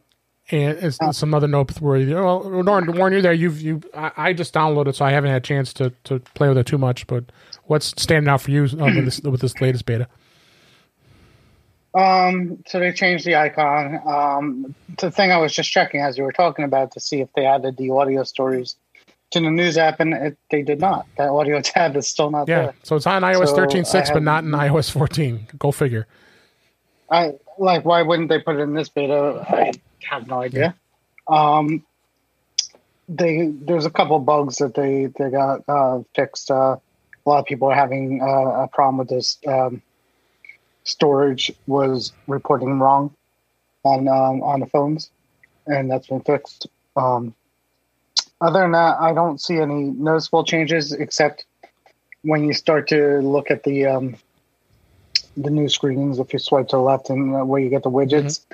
[0.51, 3.33] and it's, some other you well, Warren, Warren, you're there.
[3.33, 6.49] You've you I, I just downloaded, so I haven't had a chance to, to play
[6.49, 7.07] with it too much.
[7.07, 7.25] But
[7.65, 10.07] what's standing out for you uh, with this with this latest beta?
[11.95, 14.01] Um, so they changed the icon.
[14.07, 17.33] Um, the thing I was just checking as you were talking about to see if
[17.35, 18.77] they added the audio stories
[19.31, 21.07] to the news app, and it, they did not.
[21.17, 22.75] That audio tab is still not Yeah, there.
[22.83, 25.47] so it's on iOS So, 13.6, but not in iOS 14.
[25.59, 26.07] Go figure.
[27.11, 27.85] I like.
[27.85, 29.45] Why wouldn't they put it in this beta?
[29.49, 29.73] I
[30.11, 30.75] have no idea.
[31.29, 31.85] Um,
[33.09, 36.51] they there's a couple bugs that they they got uh, fixed.
[36.51, 36.77] Uh,
[37.27, 39.39] a lot of people are having uh, a problem with this.
[39.47, 39.83] Um,
[40.85, 43.15] storage was reporting wrong
[43.85, 45.11] on um, on the phones,
[45.67, 46.67] and that's been fixed.
[46.97, 47.35] Um,
[48.41, 51.47] other than that, I don't see any noticeable changes except
[52.23, 54.17] when you start to look at the um,
[55.37, 56.19] the new screens.
[56.19, 58.45] If you swipe to the left and uh, where you get the widgets,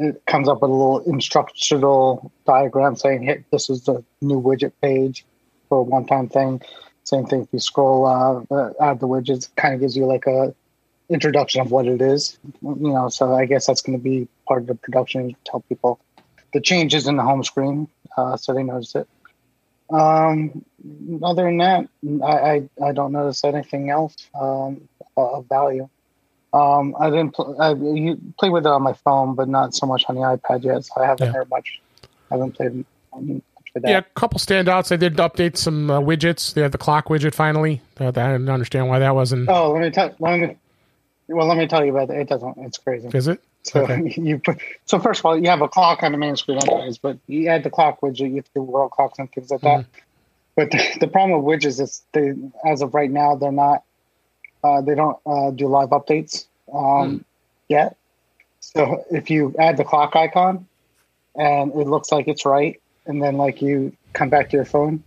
[0.00, 4.72] it comes up with a little instructional diagram saying, hey, this is the new widget
[4.82, 5.24] page
[5.68, 6.60] for a one-time thing."
[7.04, 10.26] Same thing if you scroll, uh, uh, add the widgets, kind of gives you like
[10.26, 10.54] a
[11.08, 12.38] introduction of what it is.
[12.62, 15.60] You know, so I guess that's going to be part of the production to tell
[15.60, 16.00] people
[16.52, 19.08] the changes in the home screen, uh, so they notice it.
[19.92, 20.64] Um,
[21.22, 21.88] other than that,
[22.24, 25.88] I, I, I don't notice anything else um, of value.
[26.52, 29.86] Um, I didn't pl- I you play with it on my phone, but not so
[29.86, 30.84] much on the iPad yet.
[30.84, 31.32] So I haven't Yeah.
[31.32, 31.80] heard much.
[32.30, 33.42] I haven't played that.
[33.84, 34.88] Yeah, a couple standouts.
[34.88, 36.52] They did update some uh, widgets.
[36.54, 37.80] They had the clock widget finally.
[38.00, 39.48] Uh, I didn't understand why that wasn't.
[39.48, 40.14] Oh, let me tell.
[40.18, 40.56] Let me.
[41.28, 42.20] Well, let me tell you about it.
[42.20, 42.58] It doesn't.
[42.58, 43.08] It's crazy.
[43.14, 43.40] Is it?
[43.62, 44.12] So Okay.
[44.20, 44.58] you put.
[44.86, 46.98] So first of all, you have a clock on the main screen, anyways.
[46.98, 49.80] But you add the clock widget, you do world clocks and things like that.
[49.80, 49.90] Mm-hmm.
[50.56, 52.32] But the, the problem with widgets is they,
[52.66, 53.84] as of right now, they're not.
[54.62, 57.16] Uh, they don't uh, do live updates um, Hmm.
[57.68, 57.96] yet.
[58.60, 60.66] So if you add the clock icon,
[61.36, 65.02] and it looks like it's right, and then like you come back to your phone,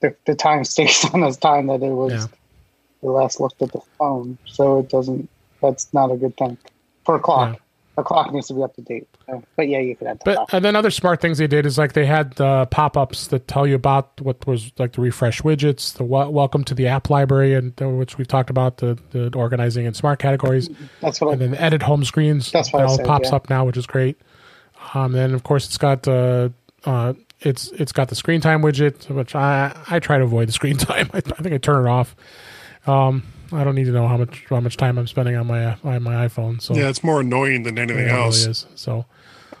[0.00, 2.26] the, the time stays on as time that it was Yeah.
[3.02, 4.38] the last looked at the phone.
[4.46, 5.28] So it doesn't.
[5.62, 6.58] That's not a good thing
[7.04, 7.54] for a clock.
[7.54, 7.58] Yeah.
[7.98, 9.06] A clock needs to be up to date.
[9.26, 10.52] So, but yeah, you could add the But clock.
[10.54, 13.46] and then other smart things they did is like they had uh, pop ups that
[13.48, 17.10] tell you about what was like the refresh widgets, the w- welcome to the app
[17.10, 20.70] library, and which we've talked about the, the organizing in smart categories,
[21.00, 21.46] That's what and I.
[21.46, 22.52] then edit home screens.
[22.52, 23.36] That's what that all said, pops yeah.
[23.36, 24.16] up now, which is great.
[24.94, 26.50] Um, then of course it's got uh,
[26.84, 30.52] uh, it's it's got the screen time widget, which I I try to avoid the
[30.52, 31.10] screen time.
[31.12, 32.14] I, I think I turn it off.
[32.86, 35.64] Um, I don't need to know how much how much time I'm spending on my
[35.64, 36.60] uh, on my iPhone.
[36.60, 38.46] So Yeah, it's more annoying than anything it really else.
[38.46, 38.66] is.
[38.74, 39.04] So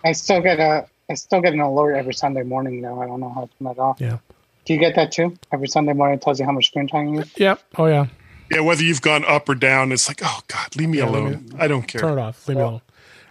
[0.04, 0.86] I still get a.
[1.10, 3.00] I still get an alert every Sunday morning now.
[3.00, 3.98] I don't know how to turn that off.
[3.98, 4.18] yeah,
[4.66, 5.34] Do you get that too?
[5.52, 7.32] Every Sunday morning it tells you how much screen time you use.
[7.38, 7.62] yep.
[7.78, 8.06] Oh yeah.
[8.50, 11.14] Yeah, whether you've gone up or down, it's like, oh God, leave me Yeah, leave
[11.14, 11.50] alone.
[11.58, 12.00] I don't care.
[12.02, 12.46] turn it off.
[12.48, 12.80] Leave me alone.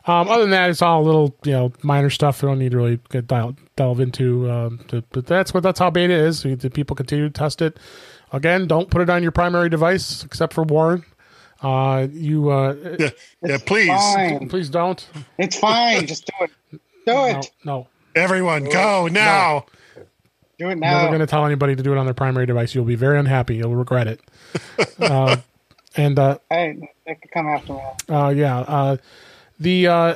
[0.05, 2.41] Um, other than that, it's all little, you know, minor stuff.
[2.41, 4.49] We don't need to really get dial, delve into.
[4.49, 6.43] Um, to, but that's what that's how beta is.
[6.43, 7.77] The people continue to test it.
[8.33, 11.03] Again, don't put it on your primary device except for Warren.
[11.61, 13.09] Uh, you uh, Yeah,
[13.43, 14.49] yeah, please, Fine.
[14.49, 15.07] please don't.
[15.37, 16.05] It's fine.
[16.05, 16.51] Just do it.
[16.71, 17.51] Do No, it.
[17.63, 17.87] no.
[18.15, 19.65] everyone, go now.
[20.59, 20.97] Do it now.
[20.97, 22.75] Never going to tell anybody to do it on their primary device.
[22.75, 23.55] You'll be very unhappy.
[23.55, 24.21] You'll regret it.
[24.99, 25.37] uh,
[25.95, 27.81] and uh, Hey, they could come after me.
[28.09, 28.59] Uh, yeah.
[28.59, 28.97] Uh,
[29.59, 30.15] the uh,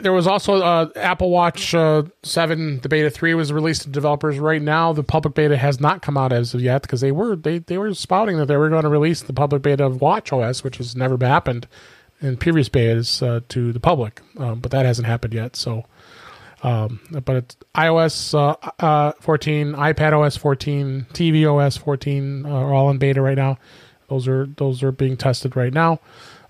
[0.00, 4.38] there was also uh, Apple Watch uh, 7, the beta 3 was released to developers
[4.38, 4.92] right now.
[4.92, 7.78] The public beta has not come out as of yet because they were they, they
[7.78, 10.76] were spouting that they were going to release the public beta of Watch OS, which
[10.76, 11.66] has never happened
[12.20, 15.56] in previous betas uh, to the public, um, but that hasn't happened yet.
[15.56, 15.84] So,
[16.62, 22.74] um, but it's iOS uh, uh, 14, iPad OS 14, TV OS 14 uh, are
[22.74, 23.58] all in beta right now.
[24.08, 26.00] Those are those are being tested right now.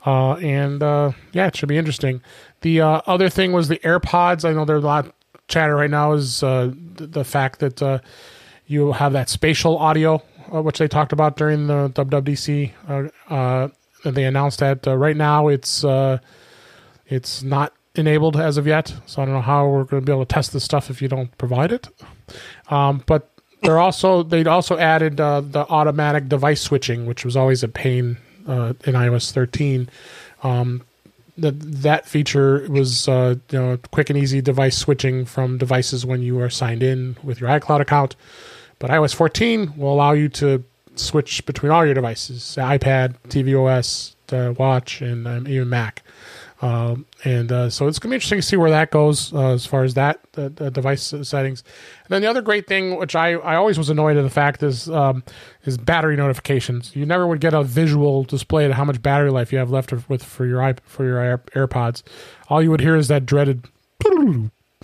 [0.06, 2.22] Uh, and uh, yeah, it should be interesting.
[2.60, 4.48] The uh, other thing was the AirPods.
[4.48, 5.12] I know there's a lot of
[5.48, 7.98] chatter right now is uh, the, fact that uh,
[8.66, 10.22] you have that spatial audio,
[10.54, 13.72] uh, which they talked about during the WWDC.
[14.04, 15.84] they announced that right now it's
[17.08, 18.94] it's not enabled as of yet.
[19.06, 21.02] So I don't know how we're going to be able to test this stuff if
[21.02, 21.88] you don't provide it.
[22.68, 23.30] Um, but
[23.62, 28.74] they're also they also added the automatic device switching, which was always a pain uh,
[28.84, 29.88] in iOS 13.
[30.42, 30.82] Um,
[31.38, 36.22] that that feature was uh, you know quick and easy device switching from devices when
[36.22, 38.16] you are signed in with your iCloud account.
[38.78, 44.54] But iOS 14 will allow you to switch between all your devices: iPad, tvOS, uh,
[44.54, 46.02] Watch, and um, even Mac.
[46.62, 49.52] Um, and uh, so it's going to be interesting to see where that goes uh,
[49.52, 51.62] as far as that uh, device settings.
[52.04, 54.62] And then the other great thing, which I, I always was annoyed at the fact
[54.62, 55.22] is um,
[55.64, 56.96] is battery notifications.
[56.96, 59.92] You never would get a visual display of how much battery life you have left
[60.08, 62.02] with for your for your Air, AirPods.
[62.48, 63.68] All you would hear is that dreaded.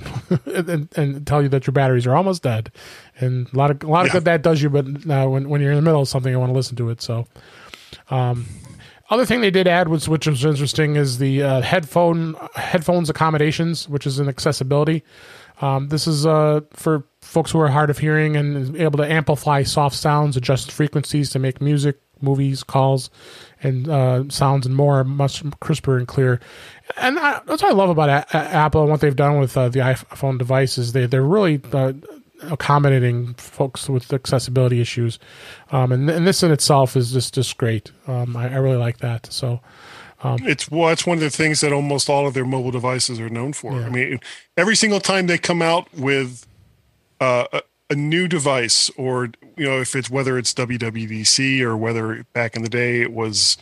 [0.47, 2.73] and, and, tell you that your batteries are almost dead,
[3.21, 4.13] and a lot of a lot of yeah.
[4.15, 4.71] good that does you.
[4.71, 6.89] But uh, when when you're in the middle of something, I want to listen to
[6.89, 7.03] it.
[7.03, 7.27] So,
[8.09, 8.47] um,
[9.13, 13.89] other thing they did add, was, which was interesting, is the uh, headphone headphones accommodations,
[13.89, 15.03] which is an accessibility.
[15.61, 19.63] Um, this is uh, for folks who are hard of hearing and able to amplify
[19.65, 23.11] soft sounds, adjust frequencies to make music, movies, calls,
[23.63, 26.41] and uh, sounds and more much crisper and clear.
[26.97, 29.69] And I, that's what I love about a- Apple and what they've done with uh,
[29.69, 30.93] the iPhone devices.
[30.93, 31.93] They they're really uh,
[32.51, 35.19] accommodating folks with accessibility issues.
[35.71, 37.91] Um, and, and this in itself is just, just great.
[38.07, 39.33] Um, I, I, really like that.
[39.33, 39.61] So,
[40.23, 43.19] um, it's well, it's one of the things that almost all of their mobile devices
[43.19, 43.73] are known for.
[43.73, 43.87] Yeah.
[43.87, 44.21] I mean,
[44.57, 46.47] every single time they come out with
[47.21, 52.25] uh, a, a, new device, or you know, if it's whether it's WWDC or whether
[52.35, 53.57] back in the day it was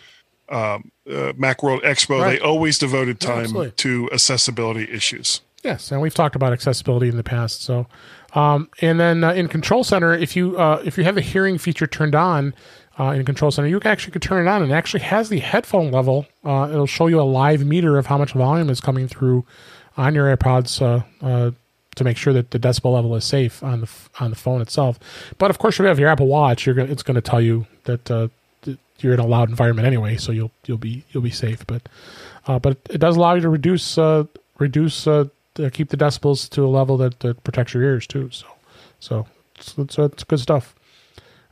[0.51, 2.33] um, uh, MacWorld Expo, right.
[2.33, 5.41] they always devoted time yeah, to accessibility issues.
[5.62, 7.62] Yes, and we've talked about accessibility in the past.
[7.62, 7.87] So,
[8.35, 11.59] um, and then uh, in Control Center, if you uh, if you have the hearing
[11.59, 12.55] feature turned on
[12.99, 15.41] uh, in Control Center, you actually could turn it on, and it actually has the
[15.41, 16.26] headphone level.
[16.45, 19.45] Uh, it'll show you a live meter of how much volume is coming through
[19.97, 21.51] on your AirPods uh, uh,
[21.97, 24.99] to make sure that the decibel level is safe on the on the phone itself.
[25.39, 27.41] But of course, if you have your Apple Watch, you're gonna, it's going to tell
[27.41, 28.31] you that
[28.99, 31.66] you're in a loud environment anyway, so you'll you'll be you'll be safe.
[31.66, 31.89] But
[32.47, 33.99] but it does allow you to reduce
[34.59, 35.09] reduce
[35.59, 38.30] uh, keep the decibels to a level that, that protects your ears too.
[38.30, 38.46] So,
[38.98, 39.26] so
[39.57, 40.74] it's, it's, it's good stuff.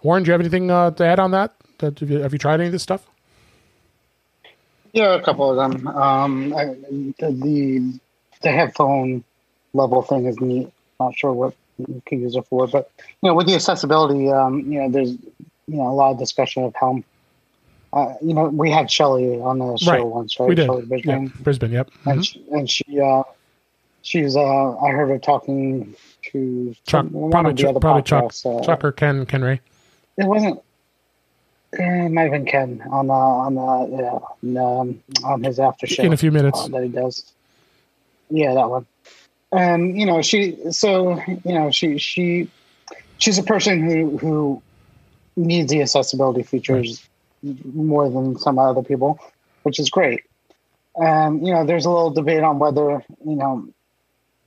[0.03, 1.55] Warren, do you have anything uh, to add on that?
[1.79, 3.07] That have you, have you, tried any of this stuff?
[4.93, 5.87] Yeah, a couple of them.
[5.89, 6.75] Um, I,
[7.19, 8.01] the
[8.43, 9.25] the headphone
[9.75, 10.73] level thing is neat.
[10.99, 12.91] Not sure what you can use it for, but
[13.23, 16.65] you know, with the accessibility, um, you know, there's you know a lot of discussion
[16.65, 17.03] of how
[17.93, 20.05] uh, you know, we had Shelly on the show right.
[20.05, 20.49] once, right?
[20.49, 20.67] We did.
[20.67, 21.23] Shelly Brisbane.
[21.25, 21.43] Yeah.
[21.43, 21.91] Brisbane, yep.
[22.05, 22.21] And mm-hmm.
[22.21, 23.23] she, and she uh,
[24.09, 25.95] she's uh I heard her talking
[26.33, 29.61] to Chuck, probably, Ch- probably Chuck, uh, Chuck or Ken Ken Ray.
[30.17, 30.61] It wasn't.
[31.75, 36.03] It might have been Ken on the on the yeah on, on his after show
[36.03, 37.31] in a few minutes uh, that he does.
[38.31, 38.87] Yeah, that one.
[39.53, 42.49] And you know she so you know she she
[43.19, 44.63] she's a person who who
[45.37, 47.07] needs the accessibility features
[47.43, 47.75] right.
[47.75, 49.21] more than some other people,
[49.63, 50.23] which is great.
[50.97, 53.69] And you know, there's a little debate on whether you know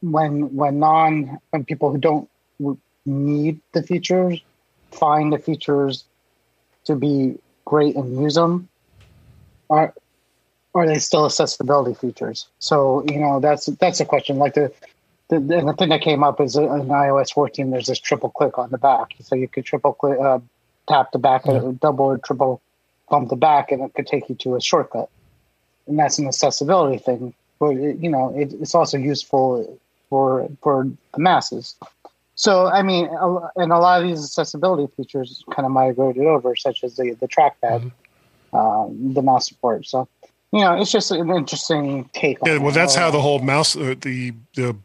[0.02, 2.30] when when non when people who don't
[3.06, 4.41] need the features
[4.91, 6.04] find the features
[6.86, 8.68] to be great and use them
[9.70, 9.93] are
[10.74, 12.47] are they still accessibility features?
[12.60, 14.38] So you know that's that's a question.
[14.38, 14.72] Like the
[15.30, 18.70] the, the thing that came up is in ios 14 there's this triple click on
[18.70, 19.14] the back.
[19.22, 20.39] So you could triple click uh,
[20.88, 21.72] tap the back yeah.
[21.80, 22.62] double or triple
[23.10, 25.10] bump the back and it could take you to a shortcut.
[25.88, 29.80] And that's an accessibility thing but it, you know it, it's also useful
[30.12, 31.76] for for the masses.
[32.36, 33.09] So I mean,
[33.55, 37.28] and a lot of these accessibility features kind of migrated over, such as the the
[37.28, 37.91] trackpad,
[38.51, 38.55] mm-hmm.
[38.55, 39.88] um, the mouse support.
[39.88, 40.07] So
[40.51, 42.39] you know, it's just an interesting take.
[42.45, 44.76] Yeah, well, that's how the whole mouse, uh, the the,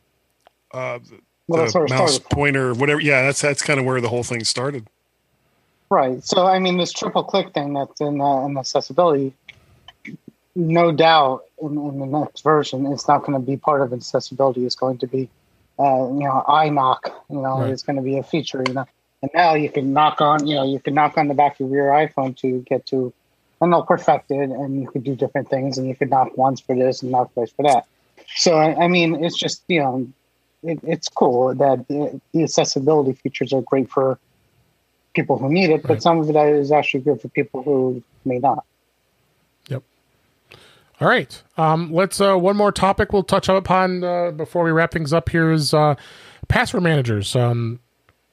[0.72, 3.00] uh, the, well, the mouse pointer, whatever.
[3.00, 4.86] Yeah, that's that's kind of where the whole thing started.
[5.90, 6.22] Right.
[6.24, 9.34] So I mean, this triple click thing that's in uh, in accessibility,
[10.54, 14.64] no doubt in, in the next version, it's not going to be part of accessibility.
[14.66, 15.28] It's going to be,
[15.78, 17.12] uh, you know, iKnock.
[17.30, 17.70] You know, Right.
[17.70, 18.62] it's going to be a feature.
[18.66, 18.86] You know,
[19.22, 21.70] and now you can knock on, you know, you can knock on the back of
[21.70, 23.12] your iPhone to get to,
[23.60, 26.60] and they'll perfect it, and you could do different things, and you could knock once
[26.60, 27.86] for this and knock twice for that.
[28.36, 30.08] So I, I mean, it's just you know,
[30.62, 34.18] it, it's cool that the, the accessibility features are great for
[35.14, 36.02] people who need it, but Right.
[36.02, 38.64] some of it is actually good for people who may not.
[41.00, 41.42] All right.
[41.58, 45.28] Um, let's uh, one more topic we'll touch upon uh, before we wrap things up
[45.28, 45.94] here is uh,
[46.48, 47.36] password managers.
[47.36, 47.80] Um,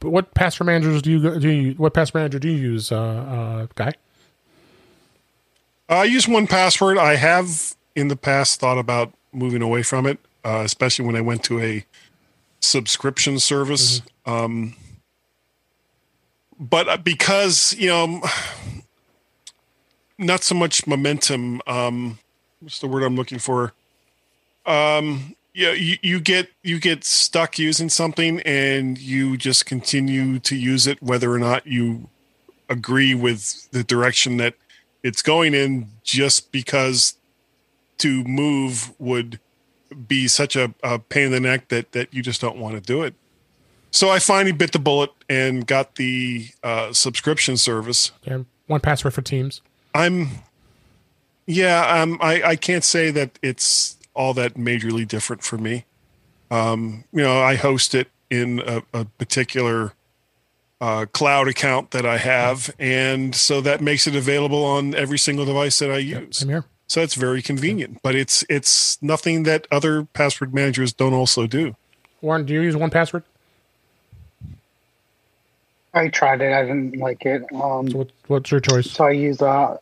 [0.01, 1.49] what password managers do you do?
[1.49, 3.93] You, what password manager do you use, uh, uh, guy?
[5.89, 6.97] I use 1Password.
[6.97, 11.21] I have in the past thought about moving away from it, uh, especially when I
[11.21, 11.85] went to a
[12.61, 14.01] subscription service.
[14.25, 14.75] Um,
[16.57, 18.21] but because you know,
[20.17, 21.61] not so much momentum.
[21.67, 22.19] Um,
[22.63, 23.73] what's the word I'm looking for?
[24.65, 30.55] Um, yeah, you, you get you get stuck using something, and you just continue to
[30.55, 32.09] use it, whether or not you
[32.69, 34.55] agree with the direction that
[35.03, 37.17] it's going in just because
[37.99, 39.39] to move would
[40.07, 42.81] be such a, a pain in the neck that that you just don't want to
[42.81, 43.13] do it.
[43.91, 48.11] So I finally bit the bullet and got the uh, subscription service.
[48.25, 49.61] And 1Password for Teams.
[49.93, 50.29] I'm,
[51.45, 55.85] yeah, um, I I can't say that it's all that majorly different for me.
[56.51, 59.93] Um, you know, I host it in a, a particular
[60.79, 65.45] uh, cloud account that I have, and so that makes it available on every single
[65.45, 66.37] device that I use.
[66.37, 66.65] Same here.
[66.87, 71.75] So it's very convenient, but it's it's nothing that other password managers don't also do.
[72.21, 73.23] Warren, do you use 1Password?
[75.93, 76.53] I tried it.
[76.53, 77.43] I didn't like it.
[77.53, 78.89] Um, So what, what's your choice?
[78.89, 79.77] so I use uh,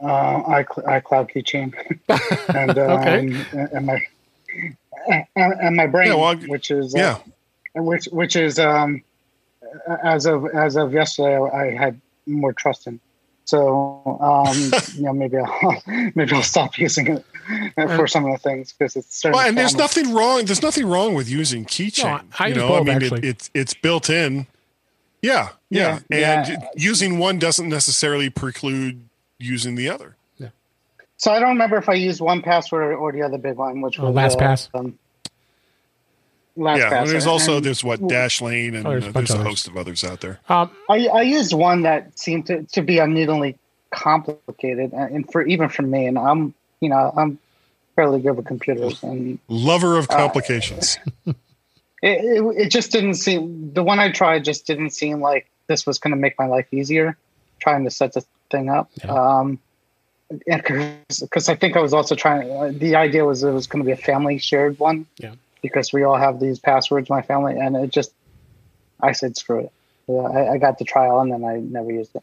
[0.00, 1.74] uh, iCloud Keychain,
[2.54, 3.46] and um, Okay.
[3.72, 4.02] and my
[5.08, 5.26] and,
[5.60, 7.18] and my brain, Yeah, well, which is uh, Yeah,
[7.74, 9.02] which which is um,
[10.02, 13.00] as of as of yesterday, I had more trust in.
[13.44, 14.54] So um,
[14.96, 15.82] you know, maybe I'll
[16.14, 17.24] maybe I'll stop using it
[17.96, 19.38] for some of the things because it's starting.
[19.38, 20.44] well, and there's nothing wrong.
[20.44, 22.04] There's nothing wrong with using keychain.
[22.04, 23.02] No, I you know, I mean.
[23.02, 24.46] It, it's it's built in.
[25.22, 26.68] Yeah, yeah, Yeah, and yeah.
[26.76, 29.05] using one doesn't necessarily preclude
[29.38, 30.16] using the other.
[30.38, 30.48] Yeah.
[31.16, 33.98] So I don't remember if I used 1Password or, or the other big one, which
[33.98, 34.68] Oh, was LastPass.
[34.74, 34.98] Um,
[36.56, 36.78] LastPass.
[36.78, 39.40] yeah, and there's also And there's what Dashlane and Oh, there's a uh, bunch there's
[39.40, 40.40] a host of others out there.
[40.48, 43.58] Um, I, I used one that seemed to, to be unneedingly
[43.90, 47.38] complicated, and and for even for me, and I'm you know I'm
[47.94, 50.98] fairly good with computers, and Lover Uh, of complications.
[51.26, 51.34] it,
[52.02, 55.98] it, it just didn't seem the one I tried just didn't seem like this was
[55.98, 57.16] going to make my life easier
[57.58, 58.90] trying to set the thing up.
[59.02, 59.12] Yeah.
[59.12, 59.58] Um,
[60.28, 62.50] because I think I was also trying.
[62.50, 65.06] Uh, the idea was it was going to be a family shared one.
[65.18, 65.34] Yeah.
[65.62, 68.12] Because we all have these passwords, my family, and it just,
[69.00, 69.72] I said screw it.
[70.06, 72.22] Yeah, I, I got the trial and then I never used it.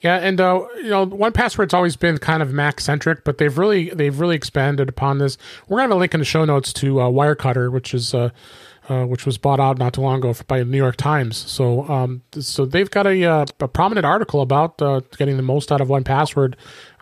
[0.00, 3.90] Yeah, and uh, you know, 1Password's always been kind of Mac centric, but they've really
[3.90, 5.36] they've really expanded upon this.
[5.68, 8.30] We're gonna have a link in the show notes to uh, Wirecutter, which is uh,
[8.88, 11.36] uh, which was bought out not too long ago by the New York Times.
[11.36, 15.72] So um, so they've got a, uh, a prominent article about uh, getting the most
[15.72, 16.54] out of 1Password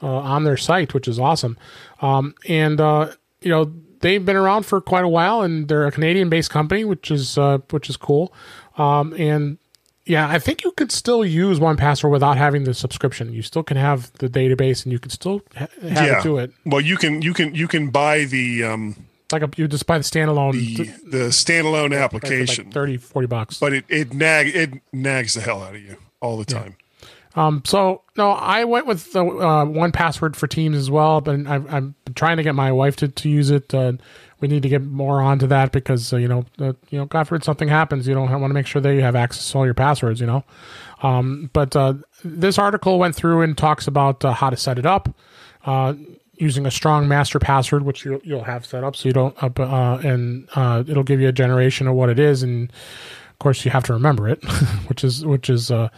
[0.03, 1.59] uh, on their site, which is awesome.
[2.01, 5.93] Um, and uh, you know they've been around for quite a while, and they're a
[5.93, 8.33] Canadian based company, which is uh, which is cool.
[8.77, 9.59] Um, and
[10.07, 13.33] yeah, I think you could still use 1Password without having the subscription.
[13.33, 16.19] You still can have the database, and you can still ha- have yeah.
[16.19, 16.53] it do it.
[16.65, 19.99] Well, you can you can you can buy the um Like a, you just buy
[19.99, 23.59] the standalone the the standalone application, like 30, 40 bucks.
[23.59, 26.77] but it it nag it nags the hell out of you all the time.
[27.37, 31.73] Um, so no, I went with the uh, 1Password for Teams as well, but I've,
[31.73, 33.75] I'm trying to get my wife to, to use it.
[33.75, 33.95] Uh,
[34.41, 37.27] we need to get more onto that because uh, you know, uh, you know, God
[37.27, 39.65] forbid something happens, you don't want to make sure that you have access to all
[39.65, 40.21] your passwords.
[40.21, 40.45] You know,
[41.03, 44.87] um, but uh, this article went through and talks about uh, how to set it
[44.87, 45.09] up.
[45.65, 45.95] Uh,
[46.37, 49.51] using a strong master password, which you'll, you'll have set up, so you don't, uh,
[49.59, 52.71] uh, and uh, it'll give you a generation of what it is, and
[53.31, 54.43] of course you have to remember it,
[54.89, 55.89] which is which is uh,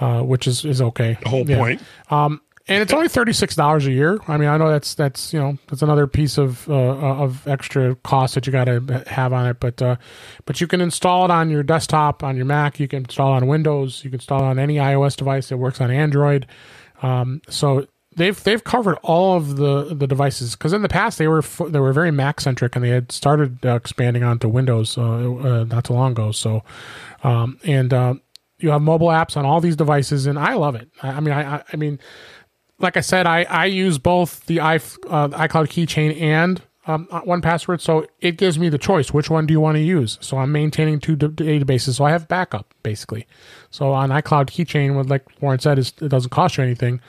[0.00, 1.16] uh, which is is okay.
[1.22, 1.58] The whole Yeah.
[1.58, 1.82] point.
[2.10, 4.18] Um, and it's only thirty six dollars a year.
[4.28, 7.94] I mean, I know that's that's you know that's another piece of uh, of extra
[7.94, 9.96] cost that you got to have on it, but uh,
[10.44, 12.78] but you can install it on your desktop, on your Mac.
[12.78, 14.04] You can install it on Windows.
[14.04, 16.46] You can install it on any iOS device that works on Android.
[17.00, 17.86] Um, so
[18.18, 21.80] they've they've covered all of the the devices because in the past they were they
[21.80, 25.84] were very Mac centric and they had started uh, expanding onto Windows uh, uh, not
[25.84, 26.32] too long ago.
[26.32, 26.62] So
[27.22, 28.14] um, and uh,
[28.58, 30.88] you have mobile apps on all these devices, and I love it.
[31.02, 31.98] I, I mean, I, I- mean,
[32.78, 34.78] like I said, I, I use both the i uh,
[35.28, 39.12] iCloud keychain and um, 1Password, so it gives me the choice.
[39.12, 40.16] Which one do you want to use?
[40.22, 43.26] So I'm maintaining two d- databases, so I have backup basically.
[43.70, 47.00] So on iCloud keychain, what like Warren said, is it doesn't cost you anything.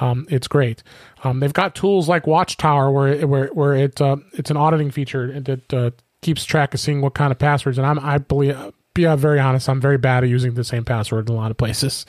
[0.00, 0.82] Um, it's great.
[1.24, 5.40] Um, they've got tools like Watchtower, where where where it uh, it's an auditing feature
[5.40, 5.90] that uh,
[6.22, 7.78] keeps track of seeing what kind of passwords.
[7.78, 8.56] And I'm I believe
[8.94, 11.50] be uh, very honest, I'm very bad at using the same password in a lot
[11.50, 12.06] of places.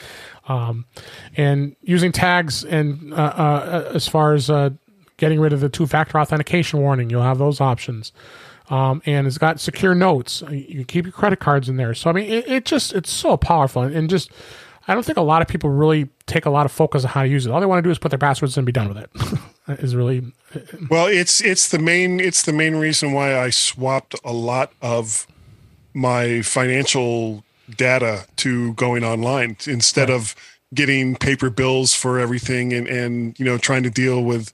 [0.47, 0.85] Um,
[1.37, 4.71] and using tags and uh, uh, as far as uh,
[5.17, 8.11] getting rid of the two factor authentication warning, you'll have those options.
[8.69, 10.43] Um, and it's got secure notes.
[10.49, 11.93] You can keep your credit cards in there.
[11.93, 14.31] So I mean, it, it just it's so powerful and just.
[14.91, 17.23] I don't think a lot of people really take a lot of focus on how
[17.23, 17.51] to use it.
[17.51, 19.09] All they want to do is put their passwords and be done with it.
[19.81, 20.33] is really
[20.89, 21.07] well.
[21.07, 25.27] It's it's the main it's the main reason why I swapped a lot of
[25.93, 27.45] my financial
[27.77, 30.15] data to going online instead right.
[30.15, 30.35] of
[30.73, 34.51] getting paper bills for everything and and you know trying to deal with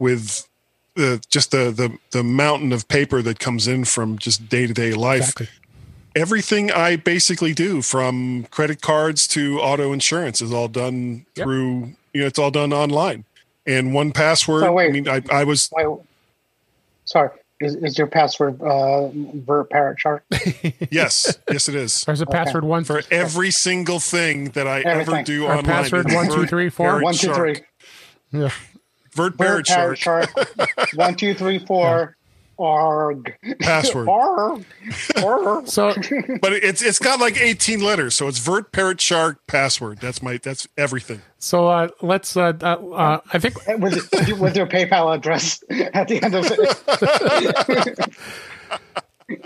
[0.00, 0.48] with
[0.96, 5.20] the just the the the mountain of paper that comes in from just day-to-day life
[5.20, 5.48] exactly.
[6.16, 11.44] Everything i basically do from credit cards to auto insurance is all done yep.
[11.44, 13.24] through you know it's all done online
[13.66, 15.86] and one password oh, i mean i, I was wait,
[17.04, 20.24] sorry is, is your password uh, Vert Parrot Shark?
[20.90, 22.04] yes, yes, it is.
[22.04, 22.32] There's a okay.
[22.36, 25.14] password one for every single thing that I Everything.
[25.14, 25.64] ever do Our online.
[25.64, 27.62] Password one two three four one two three.
[28.30, 28.50] Yeah.
[29.14, 30.28] Vert Parrot, Parrot Shark.
[30.28, 30.94] Shark.
[30.94, 32.15] one two three four.
[32.58, 33.36] Arg.
[33.60, 34.08] Password.
[34.10, 34.64] Arg.
[35.22, 35.68] Arg.
[35.68, 35.94] so,
[36.40, 39.98] but it's it's got like 18 letters, so it's Vert Parrot Shark password.
[39.98, 41.22] That's my that's everything.
[41.38, 42.36] So uh, let's.
[42.36, 48.08] Uh, uh, uh I think with, with your PayPal address at the end of it.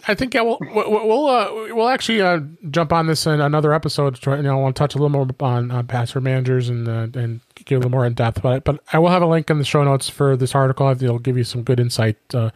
[0.07, 4.15] I think yeah, we'll we'll uh, we'll actually uh, jump on this in another episode.
[4.15, 6.69] To try, you know, I want to touch a little more on, on password managers
[6.69, 8.65] and uh, and get a little more in depth about it.
[8.65, 10.87] But I will have a link in the show notes for this article.
[10.89, 12.51] It'll give you some good insight uh,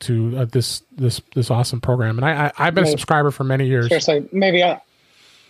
[0.00, 2.18] to uh, this this this awesome program.
[2.18, 3.88] And I, I have been maybe, a subscriber for many years.
[3.88, 4.80] Seriously, maybe I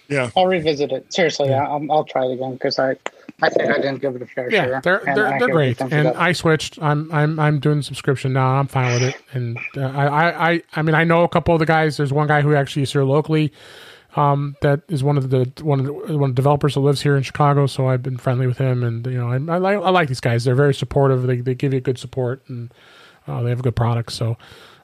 [0.09, 1.13] yeah I'll revisit it.
[1.13, 1.67] Seriously, yeah.
[1.67, 2.97] I'll, I'll try it again because I
[3.43, 4.81] I think I didn't give it a fair yeah, share.
[4.83, 6.81] they're they're, they're great, and I switched.
[6.81, 8.57] I'm I'm I'm doing subscription now.
[8.57, 11.59] I'm fine with it, and uh, I I I mean I know a couple of
[11.59, 11.97] the guys.
[11.97, 13.53] There's one guy who actually is here locally.
[14.17, 17.03] Um, that is one of the one of the one of the developers that lives
[17.03, 17.67] here in Chicago.
[17.67, 20.21] So I've been friendly with him, and you know I, I like I like these
[20.21, 20.45] guys.
[20.45, 21.25] They're very supportive.
[21.25, 22.73] They they give you good support, and
[23.27, 24.12] uh, they have a good product.
[24.12, 24.37] So.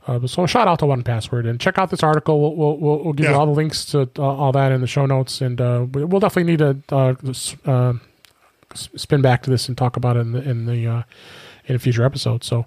[0.06, 2.40] Uh, so shout out to 1Password and check out this article.
[2.40, 3.32] We'll we'll, we'll, we'll give yeah.
[3.32, 6.20] you all the links to uh, all that in the show notes, and uh, we'll
[6.20, 7.14] definitely need to uh,
[7.70, 7.92] uh,
[8.74, 11.02] spin back to this and talk about it in the in the uh,
[11.66, 12.42] in a future episode.
[12.44, 12.66] So,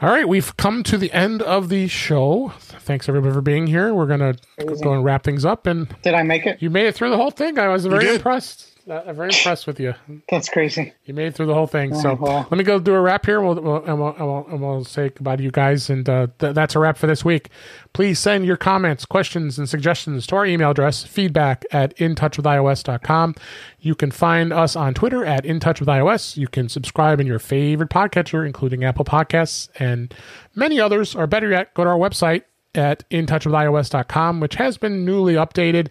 [0.00, 2.52] all right, we've come to the end of the show.
[2.58, 3.94] Thanks everybody for being here.
[3.94, 4.34] We're gonna
[4.82, 5.66] go and wrap things up.
[5.66, 6.60] And did I make it?
[6.60, 7.58] You made it through the whole thing.
[7.58, 8.73] I was very impressed.
[8.90, 9.94] I'm very impressed with you.
[10.28, 10.92] That's crazy.
[11.04, 11.94] You made it through the whole thing.
[11.94, 12.46] So well.
[12.50, 13.40] let me go do a wrap here.
[13.40, 15.88] We'll, we'll, and, we'll, and, we'll, and we'll say goodbye to you guys.
[15.88, 17.48] And uh, th- that's a wrap for this week.
[17.94, 23.34] Please send your comments, questions, and suggestions to our email address, feedback at intouchwithios.com.
[23.80, 26.36] You can find us on Twitter at intouchwithios.
[26.36, 30.14] You can subscribe in your favorite podcatcher, including Apple Podcasts and
[30.54, 31.14] many others.
[31.14, 32.42] Or better yet, go to our website,
[32.74, 35.88] at intouchwithios.com, which has been newly updated.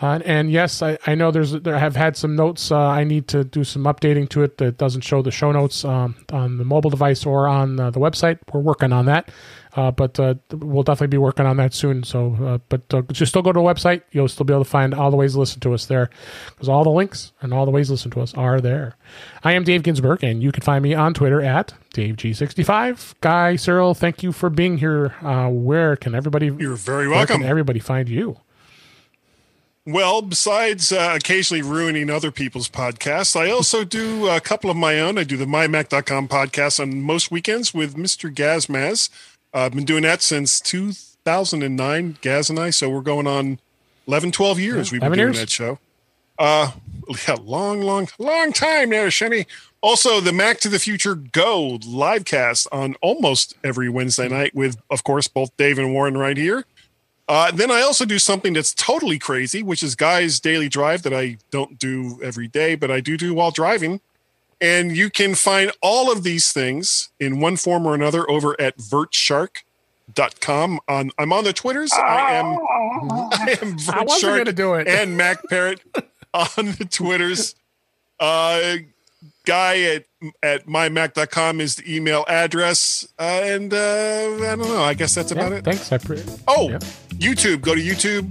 [0.00, 2.70] Uh, and yes, I, I, know there's there have had some notes.
[2.70, 5.84] Uh, I need to do some updating to it that doesn't show the show notes
[5.84, 8.38] um, on the mobile device or on the website.
[8.52, 9.30] We're working on that.
[9.76, 12.02] Uh, but uh, we'll definitely be working on that soon.
[12.02, 14.02] So, uh, but uh, just still go to the website.
[14.10, 16.08] You'll still be able to find all the ways to listen to us there,
[16.48, 18.96] because all the links and all the ways to listen to us are there.
[19.44, 23.16] I am Dave Ginsburg, and you can find me on Twitter at DaveG65.
[23.20, 25.14] Guy Serle, thank you for being here.
[25.20, 26.46] Uh, where can everybody?
[26.46, 27.42] You're very welcome.
[27.42, 28.38] everybody find you?
[29.88, 34.98] Well, besides uh, occasionally ruining other people's podcasts, I also do a couple of my
[34.98, 35.16] own.
[35.16, 38.34] I do the mymac.com podcast on most weekends with Mr.
[38.34, 39.10] Gazmaz.
[39.56, 42.68] I've been doing that since 2009, Gaz and I.
[42.68, 43.58] So we're going on
[44.06, 44.92] 11, 12 years.
[44.92, 45.38] We've been doing years?
[45.38, 45.78] that show.
[46.38, 46.72] Uh,
[47.26, 49.46] yeah, long, long, long time now, Shemmy.
[49.80, 54.76] Also, the Mac to the Future Go live cast on almost every Wednesday night with,
[54.90, 56.66] of course, both Dave and Warren right here.
[57.26, 61.14] Uh, then I also do something that's totally crazy, which is Guy's Daily Drive that
[61.14, 64.00] I don't do every day, but I do do while driving.
[64.60, 68.78] And you can find all of these things in one form or another over at
[68.78, 70.80] vertshark.com.
[70.88, 71.92] On I'm on the Twitters.
[71.92, 74.88] I am I am Vertshark to do it.
[74.88, 75.80] and Mac Parrot
[76.34, 77.54] on the Twitters.
[78.18, 78.76] Uh,
[79.44, 80.04] guy at
[80.42, 83.06] at mymac.com is the email address.
[83.18, 84.82] Uh, and uh, I don't know.
[84.82, 85.64] I guess that's about yeah, it.
[85.64, 85.92] Thanks.
[85.92, 86.78] I pre- oh, yeah.
[87.10, 87.60] YouTube.
[87.60, 88.30] Go to YouTube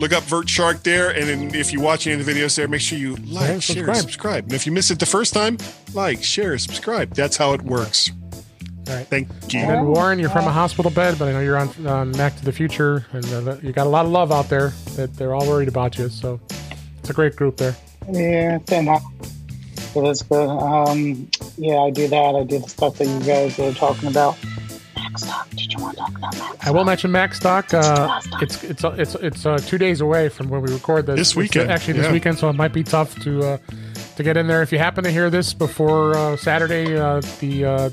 [0.00, 2.66] look up Vert Shark there, and then if you watch any of the videos there,
[2.66, 3.96] make sure you like, And share, subscribe.
[3.96, 4.44] subscribe.
[4.44, 5.58] And if you miss it the first time,
[5.94, 7.14] like, share, subscribe.
[7.14, 8.10] That's how it works.
[8.88, 9.06] All right.
[9.06, 9.60] Thank you.
[9.60, 12.36] And then Warren, you're from a hospital bed, but I know you're on, on Mac
[12.38, 14.70] to the Future, and uh, you got a lot of love out there.
[14.96, 16.08] That they're all worried about you.
[16.08, 16.40] So
[16.98, 17.76] it's a great group there.
[18.10, 18.88] Yeah, then
[19.92, 20.48] so that's good.
[20.48, 22.34] Um, yeah, I do that.
[22.34, 24.36] I do the stuff that you guys were talking about.
[24.96, 25.49] MacStock.
[25.80, 26.66] Did you want to talk about Max?
[26.66, 27.72] I will mention MacStock.
[27.72, 31.16] Uh, it's it's it's it's uh, two days away from when we record this.
[31.16, 32.12] This It's, weekend, actually this yeah.
[32.12, 33.56] weekend, so it might be tough to uh,
[34.16, 34.60] to get in there.
[34.62, 37.88] If you happen to hear this before uh, Saturday, uh, the uh,